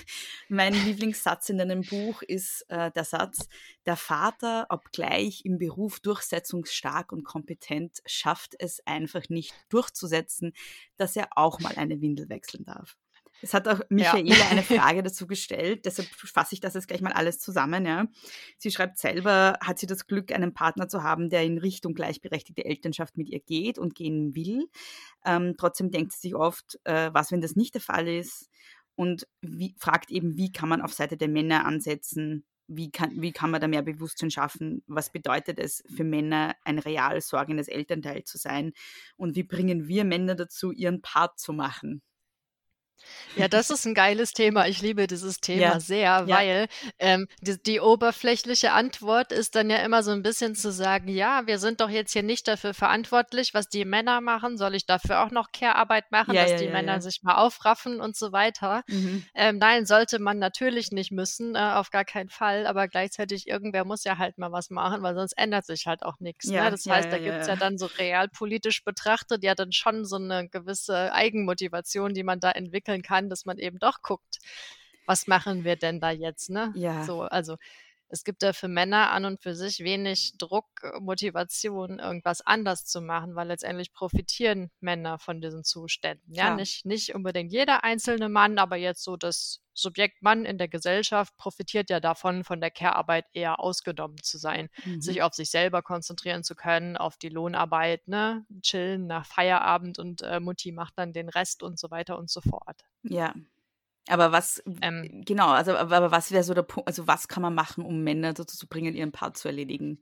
[0.49, 3.49] mein Lieblingssatz in einem Buch ist äh, der Satz,
[3.87, 10.53] der Vater, obgleich im Beruf durchsetzungsstark und kompetent, schafft es einfach nicht durchzusetzen,
[10.97, 12.97] dass er auch mal eine Windel wechseln darf.
[13.41, 14.49] Es hat auch Michaela ja.
[14.51, 17.86] eine Frage dazu gestellt, deshalb fasse ich das jetzt gleich mal alles zusammen.
[17.86, 18.07] Ja.
[18.57, 22.64] Sie schreibt selber, hat sie das Glück, einen Partner zu haben, der in Richtung gleichberechtigte
[22.64, 24.68] Elternschaft mit ihr geht und gehen will.
[25.24, 28.49] Ähm, trotzdem denkt sie sich oft, äh, was, wenn das nicht der Fall ist?
[28.97, 32.45] Und wie, fragt eben, wie kann man auf Seite der Männer ansetzen?
[32.66, 34.82] Wie kann, wie kann man da mehr Bewusstsein schaffen?
[34.89, 38.72] Was bedeutet es für Männer, ein real sorgendes Elternteil zu sein?
[39.16, 42.03] Und wie bringen wir Männer dazu, ihren Part zu machen?
[43.36, 44.66] Ja, das ist ein geiles Thema.
[44.66, 46.28] Ich liebe dieses Thema Ja, sehr, ja.
[46.28, 46.66] weil
[46.99, 51.46] ähm, die, die oberflächliche Antwort ist dann ja immer so ein bisschen zu sagen, ja,
[51.46, 54.57] wir sind doch jetzt hier nicht dafür verantwortlich, was die Männer machen.
[54.57, 58.16] Soll ich dafür auch noch Care-Arbeit machen, Ja, dass die Männer sich mal aufraffen und
[58.16, 58.82] so weiter?
[58.88, 59.24] Mhm.
[59.34, 62.66] Ähm, nein, sollte man natürlich nicht müssen, äh, auf gar keinen Fall.
[62.66, 66.18] Aber gleichzeitig irgendwer muss ja halt mal was machen, weil sonst ändert sich halt auch
[66.20, 66.46] nichts.
[66.46, 66.70] Ne?
[66.70, 70.49] Das heißt, da ja, gibt's ja dann so realpolitisch betrachtet ja dann schon so eine
[70.49, 72.51] gewisse Eigenmotivation, die man da
[72.89, 74.39] entwickeln kann, dass man eben doch guckt,
[75.07, 76.72] was machen wir denn da jetzt, ne?
[76.74, 77.05] Ja.
[77.05, 77.57] So, also
[78.09, 82.84] es gibt da für Männer an und für sich wenig Druck, äh, Motivation, irgendwas anders
[82.86, 86.32] zu machen, weil letztendlich profitieren Männer von diesen Zuständen.
[86.32, 86.56] Ja, Klar.
[86.56, 91.36] nicht, nicht unbedingt jeder einzelne Mann, aber jetzt so das Subjekt Mann in der Gesellschaft
[91.36, 95.00] profitiert ja davon, von der Care-Arbeit eher ausgenommen zu sein, Mhm.
[95.00, 100.22] sich auf sich selber konzentrieren zu können, auf die Lohnarbeit, ne, chillen nach Feierabend und
[100.22, 102.82] äh, Mutti macht dann den Rest und so weiter und so fort.
[103.04, 103.34] Ja.
[104.09, 107.54] Aber was, Ähm, genau, also aber was wäre so der Punkt, also was kann man
[107.54, 110.00] machen, um Männer dazu zu bringen, ihren Part zu erledigen?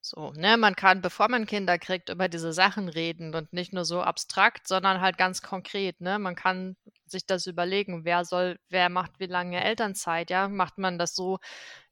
[0.00, 3.84] So, ne, man kann, bevor man Kinder kriegt, über diese Sachen reden und nicht nur
[3.84, 6.20] so abstrakt, sondern halt ganz konkret, ne?
[6.20, 6.76] Man kann
[7.06, 10.48] sich das überlegen, wer soll, wer macht wie lange Elternzeit, ja?
[10.48, 11.38] Macht man das so,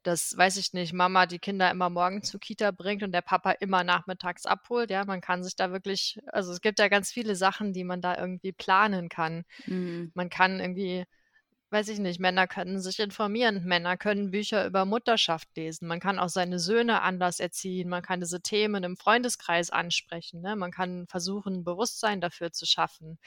[0.07, 3.53] dass, weiß ich nicht, Mama die Kinder immer morgens zur Kita bringt und der Papa
[3.53, 5.05] immer nachmittags abholt, ja?
[5.05, 8.17] Man kann sich da wirklich, also es gibt ja ganz viele Sachen, die man da
[8.17, 9.45] irgendwie planen kann.
[9.67, 10.13] Mhm.
[10.15, 11.05] Man kann irgendwie
[11.75, 16.21] weiß ich nicht, Männer können sich informieren, Männer können Bücher über Mutterschaft lesen, man kann
[16.21, 20.55] auch seine Söhne anders erziehen, man kann diese Themen im Freundeskreis ansprechen, ne?
[20.55, 23.19] man kann versuchen, ein Bewusstsein dafür zu schaffen.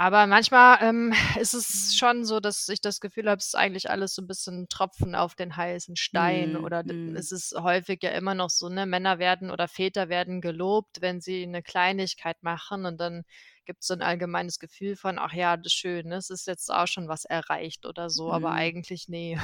[0.00, 3.90] Aber manchmal ähm, ist es schon so, dass ich das Gefühl habe, es ist eigentlich
[3.90, 6.54] alles so ein bisschen Tropfen auf den heißen Stein.
[6.54, 7.16] Mm, Oder mm.
[7.16, 11.20] es ist häufig ja immer noch so, ne, Männer werden oder Väter werden gelobt, wenn
[11.20, 13.24] sie eine Kleinigkeit machen und dann
[13.66, 16.16] gibt es so ein allgemeines Gefühl von, ach ja, das ist schön, ne?
[16.16, 18.54] es ist jetzt auch schon was erreicht oder so, aber Mm.
[18.54, 19.38] eigentlich nee.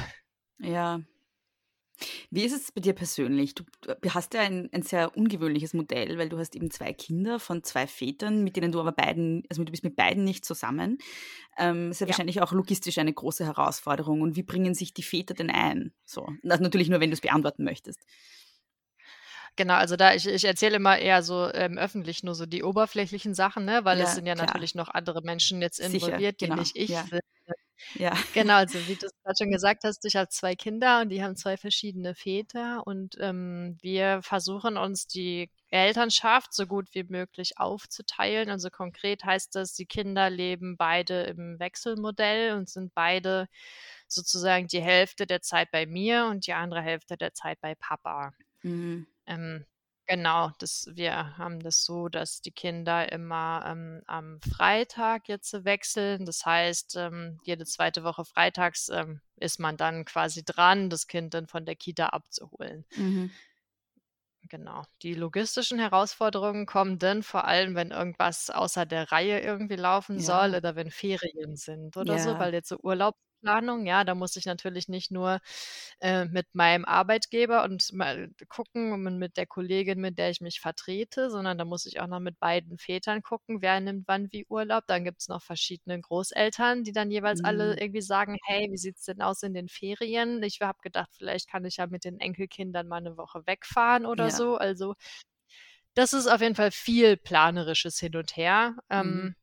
[0.58, 1.00] Ja.
[2.30, 3.54] Wie ist es bei dir persönlich?
[3.54, 3.64] Du,
[4.10, 7.86] hast ja ein, ein sehr ungewöhnliches Modell, weil du hast eben zwei Kinder von zwei
[7.86, 10.98] Vätern, mit denen du aber beiden, also du bist mit beiden nicht zusammen.
[11.58, 12.10] Ähm, ist ja, Ja.
[12.10, 14.20] wahrscheinlich auch logistisch eine große Herausforderung.
[14.22, 15.92] Und wie bringen sich die Väter denn ein?
[16.04, 18.00] So, natürlich nur, wenn du es beantworten möchtest.
[19.56, 23.34] Genau, also da ich, ich erzähle immer eher so ähm, öffentlich nur so die oberflächlichen
[23.34, 23.84] Sachen, ne?
[23.84, 24.46] weil Ja, es sind ja klar.
[24.46, 27.04] natürlich noch andere Menschen jetzt Sicher, involviert, die genau, nicht ich ja.
[27.04, 27.22] sind.
[27.94, 28.12] Ja.
[28.34, 31.22] Genau, also wie du es gerade schon gesagt hast, ich habe zwei Kinder und die
[31.22, 37.58] haben zwei verschiedene Väter und ähm, wir versuchen uns die Elternschaft so gut wie möglich
[37.58, 38.50] aufzuteilen.
[38.50, 43.48] Also konkret heißt das, die Kinder leben beide im Wechselmodell und sind beide
[44.06, 48.32] sozusagen die Hälfte der Zeit bei mir und die andere Hälfte der Zeit bei Papa.
[48.62, 49.06] Mhm.
[49.26, 49.66] Ähm,
[50.06, 56.24] genau, das, wir haben das so, dass die Kinder immer ähm, am Freitag jetzt wechseln.
[56.26, 61.34] Das heißt, ähm, jede zweite Woche freitags ähm, ist man dann quasi dran, das Kind
[61.34, 62.86] dann von der Kita abzuholen.
[62.96, 63.36] Mhm.
[64.48, 64.84] Genau.
[65.02, 70.20] Die logistischen Herausforderungen kommen dann vor allem, wenn irgendwas außer der Reihe irgendwie laufen Ja.
[70.20, 72.38] soll oder wenn Ferien sind oder so, Ja.
[72.38, 72.78] weil jetzt so
[73.42, 75.40] Urlaubsplanung, ja, da muss ich natürlich nicht nur
[76.00, 80.60] äh, mit meinem Arbeitgeber und mal gucken und mit der Kollegin, mit der ich mich
[80.60, 84.46] vertrete, sondern da muss ich auch noch mit beiden Vätern gucken, wer nimmt wann wie
[84.48, 84.84] Urlaub.
[84.86, 87.80] Dann gibt es noch verschiedene Großeltern, die dann jeweils alle Mhm.
[87.80, 90.42] irgendwie sagen, hey, wie sieht's denn aus in den Ferien?
[90.42, 94.30] Ich habe gedacht, vielleicht kann ich ja mit den Enkelkindern mal eine Woche wegfahren oder
[94.30, 94.30] Ja.
[94.30, 94.56] so.
[94.56, 94.94] Also
[95.94, 98.76] das ist auf jeden Fall viel planerisches Hin und Her.
[98.90, 99.36] Ähm, Mhm.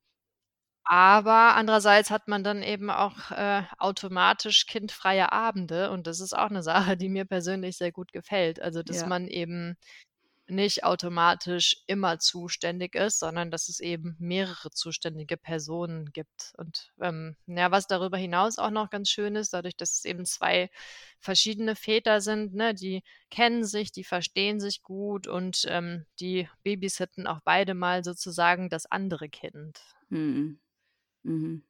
[0.85, 6.49] Aber andererseits hat man dann eben auch äh, automatisch kindfreie Abende und das ist auch
[6.49, 8.61] eine Sache, die mir persönlich sehr gut gefällt.
[8.61, 9.07] Also, dass Ja.
[9.07, 9.77] man eben
[10.47, 16.53] nicht automatisch immer zuständig ist, sondern dass es eben mehrere zuständige Personen gibt.
[16.57, 20.25] Und ähm, ja, was darüber hinaus auch noch ganz schön ist, dadurch, dass es eben
[20.25, 20.69] zwei
[21.19, 27.25] verschiedene Väter sind, ne, die kennen sich, die verstehen sich gut und ähm, die babysitten
[27.25, 29.79] auch beide mal sozusagen das andere Kind.
[30.09, 30.59] Mhm.
[31.23, 31.63] Mhm.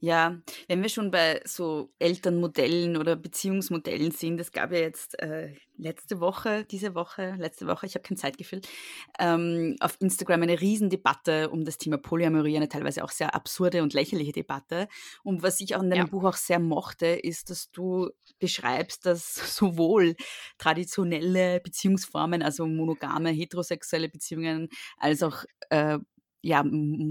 [0.00, 5.54] Ja, Wenn wir schon bei so Elternmodellen oder Beziehungsmodellen sind, es gab ja jetzt äh,
[5.76, 8.60] letzte Woche, diese Woche, letzte Woche, ich habe kein Zeitgefühl,
[9.18, 13.94] ähm, auf Instagram eine Riesendebatte um das Thema Polyamorie, eine teilweise auch sehr absurde und
[13.94, 14.88] lächerliche Debatte.
[15.22, 16.10] Und was ich auch in deinem ja.
[16.10, 20.16] Buch auch sehr mochte, ist, dass du beschreibst, dass sowohl
[20.58, 25.98] traditionelle Beziehungsformen, also monogame, heterosexuelle Beziehungen, als auch äh,
[26.42, 26.64] ja,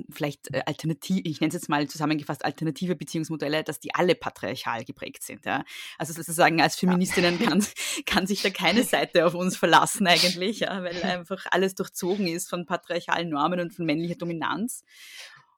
[0.10, 4.84] vielleicht äh, alternativ, ich nenne es jetzt mal zusammengefasst alternative Beziehungsmodelle, dass die alle patriarchal
[4.84, 5.46] geprägt sind.
[5.46, 5.64] Ja?
[5.98, 7.48] Also sozusagen als Feministinnen ja.
[7.48, 7.66] kann,
[8.06, 10.84] kann sich da keine Seite auf uns verlassen eigentlich, ja?
[10.84, 14.84] weil einfach alles durchzogen ist von patriarchalen Normen und von männlicher Dominanz.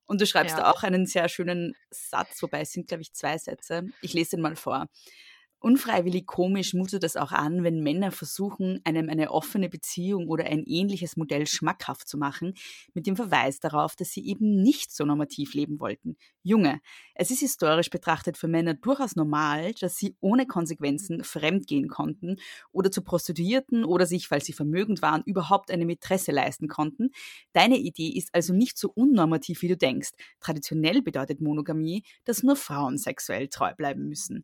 [0.05, 0.63] Und du schreibst ja.
[0.63, 3.87] da auch einen sehr schönen Satz, wobei es sind, glaube ich, zwei Sätze.
[4.01, 4.87] Ich lese ihn mal vor.
[5.65, 10.65] Unfreiwillig komisch mutet es auch an, wenn Männer versuchen, einem eine offene Beziehung oder ein
[10.65, 12.53] ähnliches Modell schmackhaft zu machen,
[12.93, 16.17] mit dem Verweis darauf, dass sie eben nicht so normativ leben wollten.
[16.41, 16.81] Junge,
[17.15, 22.35] es ist historisch betrachtet für Männer durchaus normal, dass sie ohne Konsequenzen fremdgehen konnten
[22.73, 27.11] oder zu Prostituierten oder sich, falls sie vermögend waren, überhaupt eine Mätresse leisten konnten.
[27.53, 30.09] Deine Idee ist also nicht so unnormativ, wie du denkst.
[30.41, 34.43] Traditionell bedeutet Monogamie, dass nur Frauen sexuell treu bleiben müssen.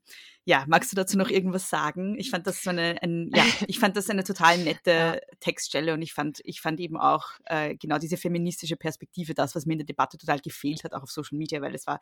[0.50, 2.18] Ja, magst du dazu noch irgendwas sagen?
[2.18, 5.20] Ich fand das so eine, ein, ja, ich fand das eine total nette ja.
[5.42, 9.68] Textstelle und ich fand, ich fand eben auch äh, genau diese feministische Perspektive, das, was
[9.68, 12.00] mir in der Debatte total gefehlt hat, auch auf Social Media, weil es war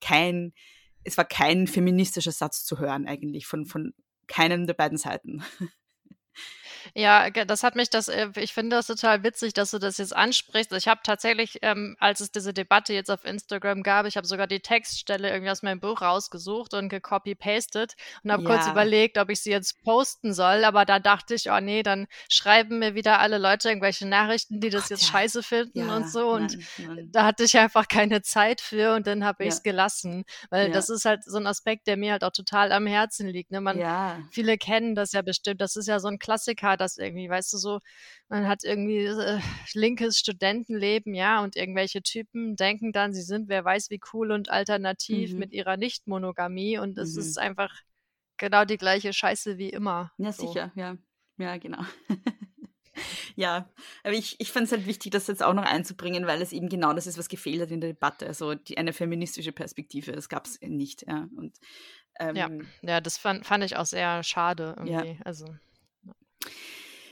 [0.00, 0.52] kein,
[1.02, 3.92] es war kein feministischer Satz zu hören eigentlich von, von
[4.28, 5.42] keinem der beiden Seiten.
[6.94, 10.14] Ja, das hat mich das, äh, ich finde das total witzig, dass du das jetzt
[10.14, 10.72] ansprichst.
[10.72, 14.46] Ich habe tatsächlich, ähm, als es diese Debatte jetzt auf Instagram gab, ich habe sogar
[14.46, 18.48] die Textstelle irgendwie aus meinem Buch rausgesucht und gecopy-pasted und habe ja.
[18.48, 22.06] kurz überlegt, ob ich sie jetzt posten soll, aber da dachte ich, oh nee, dann
[22.28, 25.12] schreiben mir wieder alle Leute irgendwelche Nachrichten, die das Gott, jetzt ja.
[25.12, 27.08] scheiße finden ja, und so und nein, nein.
[27.12, 30.88] da hatte ich einfach keine Zeit für und dann habe ich es gelassen, weil das
[30.88, 33.50] ist halt so ein Aspekt, der mir halt auch total am Herzen liegt.
[33.50, 33.60] Ne?
[33.60, 33.78] Man,
[34.30, 37.58] Viele kennen das ja bestimmt, das ist ja so ein Klassiker, das irgendwie, weißt du,
[37.58, 37.80] so,
[38.28, 39.40] man hat irgendwie äh,
[39.74, 44.50] linkes Studentenleben, ja, und irgendwelche Typen denken dann, sie sind, wer weiß wie cool und
[44.50, 45.38] alternativ mhm.
[45.38, 47.20] mit ihrer Nicht-Monogamie und es mhm.
[47.20, 47.74] ist einfach
[48.38, 50.12] genau die gleiche Scheiße wie immer.
[50.16, 50.46] Ja, so.
[50.46, 50.96] sicher, ja.
[51.38, 51.82] Ja, genau.
[53.36, 53.70] ja,
[54.02, 56.68] aber ich, ich fand es halt wichtig, das jetzt auch noch einzubringen, weil es eben
[56.68, 58.26] genau das ist, was gefehlt hat in der Debatte.
[58.26, 61.06] Also die, eine feministische Perspektive, das gab es nicht.
[61.06, 61.56] Ja, und,
[62.18, 62.50] ähm, ja.
[62.82, 65.12] ja, das fand, fand ich auch sehr schade irgendwie.
[65.12, 65.24] Ja.
[65.24, 65.46] Also.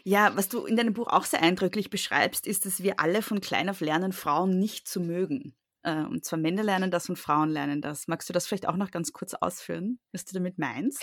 [0.05, 3.41] Ja, was du in deinem Buch auch sehr eindrücklich beschreibst, ist, dass wir alle von
[3.41, 5.57] klein auf lernen, Frauen nicht zu mögen.
[5.83, 8.07] Äh, und zwar Männer lernen das und Frauen lernen das.
[8.07, 11.03] Magst du das vielleicht auch noch ganz kurz ausführen, was du damit meinst?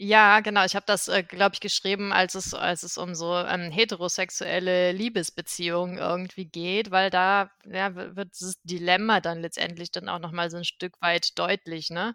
[0.00, 0.64] Ja, genau.
[0.64, 4.92] Ich habe das, äh, glaube ich, geschrieben, als es, als es um so ähm, heterosexuelle
[4.92, 10.56] Liebesbeziehungen irgendwie geht, weil da ja, wird das Dilemma dann letztendlich dann auch nochmal so
[10.56, 12.14] ein Stück weit deutlich, ne?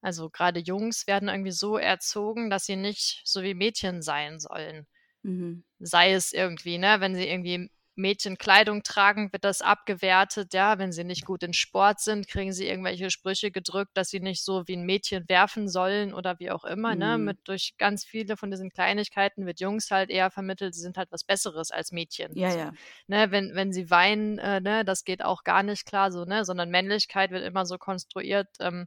[0.00, 4.86] Also gerade Jungs werden irgendwie so erzogen, dass sie nicht so wie Mädchen sein sollen.
[5.22, 5.64] Mhm.
[5.78, 7.70] Sei es irgendwie, ne, wenn sie irgendwie
[8.00, 12.66] Mädchenkleidung tragen, wird das abgewertet, ja, wenn sie nicht gut in Sport sind, kriegen sie
[12.66, 16.64] irgendwelche Sprüche gedrückt, dass sie nicht so wie ein Mädchen werfen sollen oder wie auch
[16.64, 17.24] immer, ne, mhm.
[17.24, 20.96] ne, mit durch ganz viele von diesen Kleinigkeiten wird Jungs halt eher vermittelt, sie sind
[20.96, 22.36] halt was Besseres als Mädchen.
[22.36, 22.58] Ja, so.
[22.58, 22.72] ja.
[23.06, 26.44] Ne, wenn, wenn sie weinen, äh, ne, das geht auch gar nicht klar so, ne,
[26.44, 28.86] sondern Männlichkeit wird immer so konstruiert, ähm,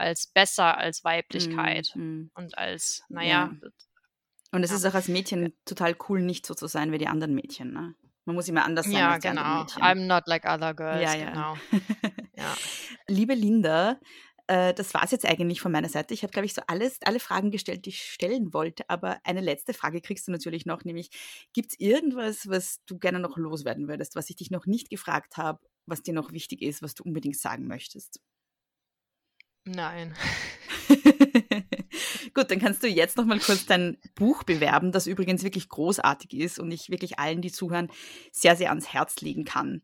[0.00, 2.30] als besser als Weiblichkeit mhm.
[2.34, 3.70] und als, naja, ja.
[4.52, 4.76] Und es ja.
[4.76, 7.72] ist auch als Mädchen total cool, nicht so zu sein wie die anderen Mädchen.
[7.72, 7.94] Ne?
[8.24, 9.42] Man muss immer anders sein ja, als die genau.
[9.42, 9.82] anderen Mädchen.
[9.82, 11.02] I'm not like other girls.
[11.02, 11.30] Ja, ja.
[11.30, 11.56] Genau.
[12.36, 12.56] ja.
[13.06, 14.00] Liebe Linda,
[14.48, 16.12] äh, das war es jetzt eigentlich von meiner Seite.
[16.12, 18.82] Ich habe, glaube ich, so alles, alle Fragen gestellt, die ich stellen wollte.
[18.88, 21.10] Aber eine letzte Frage kriegst du natürlich noch, nämlich,
[21.52, 25.36] gibt es irgendwas, was du gerne noch loswerden würdest, was ich dich noch nicht gefragt
[25.36, 28.20] habe, was dir noch wichtig ist, was du unbedingt sagen möchtest?
[29.64, 30.14] Nein.
[32.34, 36.34] Gut, dann kannst du jetzt noch mal kurz dein Buch bewerben, das übrigens wirklich großartig
[36.34, 37.90] ist und ich wirklich allen, die zuhören,
[38.32, 39.82] sehr, sehr ans Herz legen kann.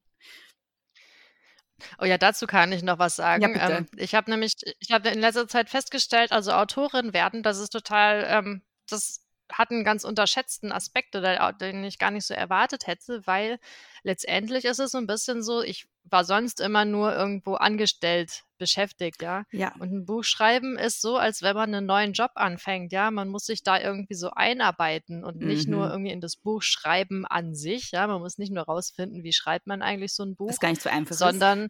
[1.99, 3.55] Oh ja, dazu kann ich noch was sagen.
[3.55, 7.59] Ja, ähm, ich habe nämlich, ich habe in letzter Zeit festgestellt, also Autorin werden, das
[7.59, 9.20] ist total, ähm, das
[9.53, 13.59] hat einen ganz unterschätzten Aspekt, oder, den ich gar nicht so erwartet hätte, weil
[14.03, 19.23] letztendlich ist es so ein bisschen so, ich war sonst immer nur irgendwo angestellt beschäftigt,
[19.23, 19.45] ja.
[19.53, 19.75] Ja.
[19.79, 23.11] Und ein Buch schreiben ist so, als wenn man einen neuen Job anfängt, ja.
[23.11, 25.93] Man muss sich da irgendwie so einarbeiten und nicht nur mhm.
[25.93, 28.07] irgendwie in das Buch schreiben an sich, ja.
[28.07, 30.47] Man muss nicht nur rausfinden, wie schreibt man eigentlich so ein Buch.
[30.47, 31.15] Das ist gar nicht so einfach.
[31.15, 31.69] Sondern,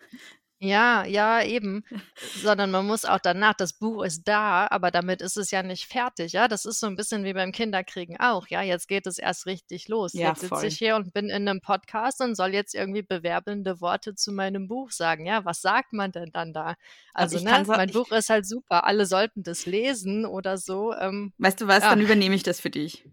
[0.59, 1.85] Ja, ja, eben.
[2.43, 5.85] Sondern man muss auch danach, das Buch ist da, aber damit ist es ja nicht
[5.87, 6.49] fertig, ja.
[6.49, 8.63] Das ist so ein bisschen wie beim Kinderkriegen auch, ja.
[8.63, 10.15] Jetzt geht es erst richtig los.
[10.15, 13.83] Ja, Jetzt sitze ich hier und bin in einem Podcast und soll jetzt irgendwie bewerbende
[13.83, 15.27] Worte zu meinem Buch sagen.
[15.27, 16.77] Ja, was sagt man denn dann da?
[17.13, 18.85] Also, ich ne, sa- mein Buch ist halt super.
[18.85, 20.95] Alle sollten das lesen oder so.
[20.95, 21.91] Ähm, Weißt du was, Ja.
[21.91, 23.05] dann übernehme ich das für dich.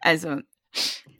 [0.00, 0.40] Also,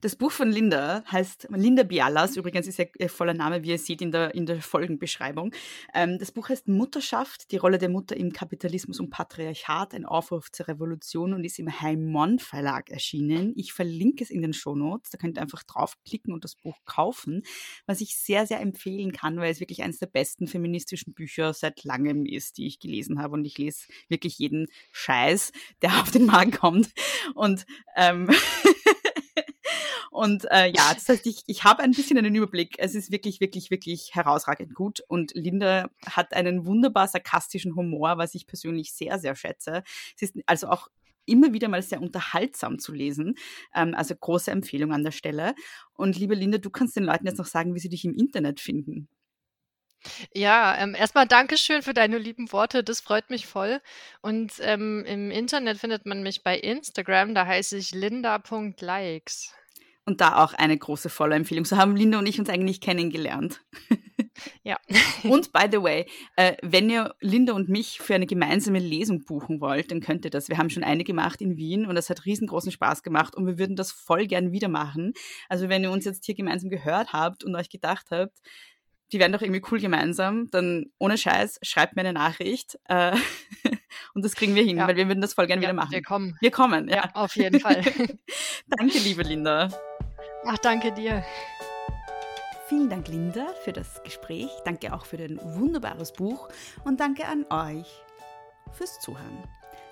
[0.02, 4.02] das Buch von Linda heißt Linda Bialas, übrigens ist ihr voller Name, wie ihr seht
[4.02, 5.54] in der, in der Folgenbeschreibung.
[5.94, 10.50] Ähm, das Buch heißt Mutterschaft, die Rolle der Mutter im Kapitalismus und Patriarchat, ein Aufruf
[10.50, 13.52] zur Revolution und ist im Heimon Verlag erschienen.
[13.54, 17.44] Ich verlinke es in den Shownotes, da könnt ihr einfach draufklicken und das Buch kaufen,
[17.86, 21.84] was ich sehr, sehr empfehlen kann, weil es wirklich eines der besten feministischen Bücher seit
[21.84, 23.34] langem ist, die ich gelesen habe.
[23.34, 26.90] Und ich lese wirklich jeden Scheiß, der auf den Markt kommt.
[27.34, 28.28] Und ähm,
[30.12, 32.74] Und äh, ja, das heißt, ich, ich habe ein bisschen einen Überblick.
[32.76, 35.02] Es ist wirklich, wirklich, wirklich herausragend gut.
[35.08, 39.82] Und Linda hat einen wunderbar sarkastischen Humor, was ich persönlich sehr, sehr schätze.
[40.16, 40.88] Sie ist also auch
[41.24, 43.36] immer wieder mal sehr unterhaltsam zu lesen.
[43.74, 45.54] Ähm, also große Empfehlung an der Stelle.
[45.94, 48.60] Und liebe Linda, du kannst den Leuten jetzt noch sagen, wie sie dich im Internet
[48.60, 49.08] finden.
[50.34, 53.80] Ja, ähm, erstmal Dankeschön für deine lieben Worte, das freut mich voll.
[54.20, 59.54] Und ähm, im Internet findet man mich bei Instagram, da heiße ich linda.likes.
[60.04, 61.64] Und da auch eine große Follow-Empfehlung.
[61.64, 63.60] So haben Linda und ich uns eigentlich kennengelernt.
[64.64, 64.76] Ja.
[65.24, 69.60] Und by the way, äh, wenn ihr Linda und mich für eine gemeinsame Lesung buchen
[69.60, 70.48] wollt, dann könnt ihr das.
[70.48, 73.58] Wir haben schon eine gemacht in Wien und das hat riesengroßen Spaß gemacht und wir
[73.58, 75.12] würden das voll gern wieder machen.
[75.48, 78.38] Also wenn ihr uns jetzt hier gemeinsam gehört habt und euch gedacht habt,
[79.12, 83.14] die wären doch irgendwie cool gemeinsam, dann ohne Scheiß, schreibt mir eine Nachricht äh,
[84.14, 84.88] und das kriegen wir hin, Ja.
[84.88, 85.92] weil wir würden das voll gern Ja, wieder machen.
[85.92, 86.36] wir kommen.
[86.40, 86.96] Wir kommen, ja.
[86.96, 87.82] Ja, auf jeden Fall.
[88.66, 89.68] Danke, liebe Linda.
[90.44, 91.24] Ach, danke dir.
[92.66, 94.50] Vielen Dank, Linda, für das Gespräch.
[94.64, 96.48] Danke auch für dein wunderbares Buch
[96.84, 98.02] und danke an euch
[98.72, 99.38] fürs Zuhören.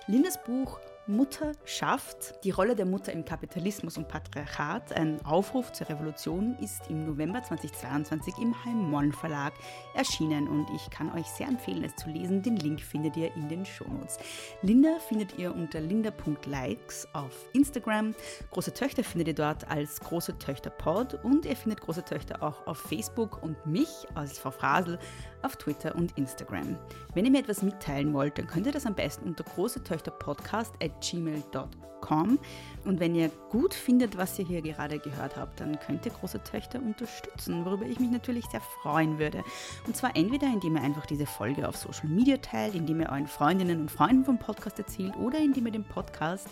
[0.07, 0.79] Lindas Buch
[1.11, 6.89] Mutter schafft, die Rolle der Mutter im Kapitalismus und Patriarchat, ein Aufruf zur Revolution, ist
[6.89, 9.53] im November 2022 im Heimon Verlag
[9.93, 12.41] erschienen und ich kann euch sehr empfehlen, es zu lesen.
[12.41, 14.17] Den Link findet ihr in den Shownotes.
[14.61, 18.15] Linda findet ihr unter linda.likes auf Instagram.
[18.51, 22.65] Große Töchter findet ihr dort als Große Töchter Pod und ihr findet Große Töchter auch
[22.65, 24.97] auf Facebook und mich als Frau Frasel
[25.43, 26.77] auf Twitter und Instagram.
[27.13, 30.11] Wenn ihr mir etwas mitteilen wollt, dann könnt ihr das am besten unter große Töchter
[30.11, 32.39] Podcast at gmail.com
[32.83, 36.43] und wenn ihr gut findet, was ihr hier gerade gehört habt, dann könnt ihr große
[36.43, 39.43] Töchter unterstützen, worüber ich mich natürlich sehr freuen würde.
[39.85, 43.27] Und zwar entweder, indem ihr einfach diese Folge auf Social Media teilt, indem ihr euren
[43.27, 46.47] Freundinnen und Freunden vom Podcast erzählt oder indem ihr den Podcast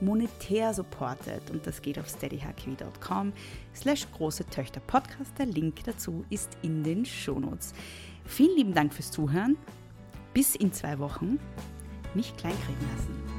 [0.00, 3.32] monetär supportet und das geht auf steadyhq.com
[3.74, 5.32] slash große Töchter Podcast.
[5.38, 7.72] Der Link dazu ist in den Shownotes.
[8.24, 9.56] Vielen lieben Dank fürs Zuhören.
[10.34, 11.38] Bis in zwei Wochen.
[12.14, 13.35] Nicht kleinkriegen lassen.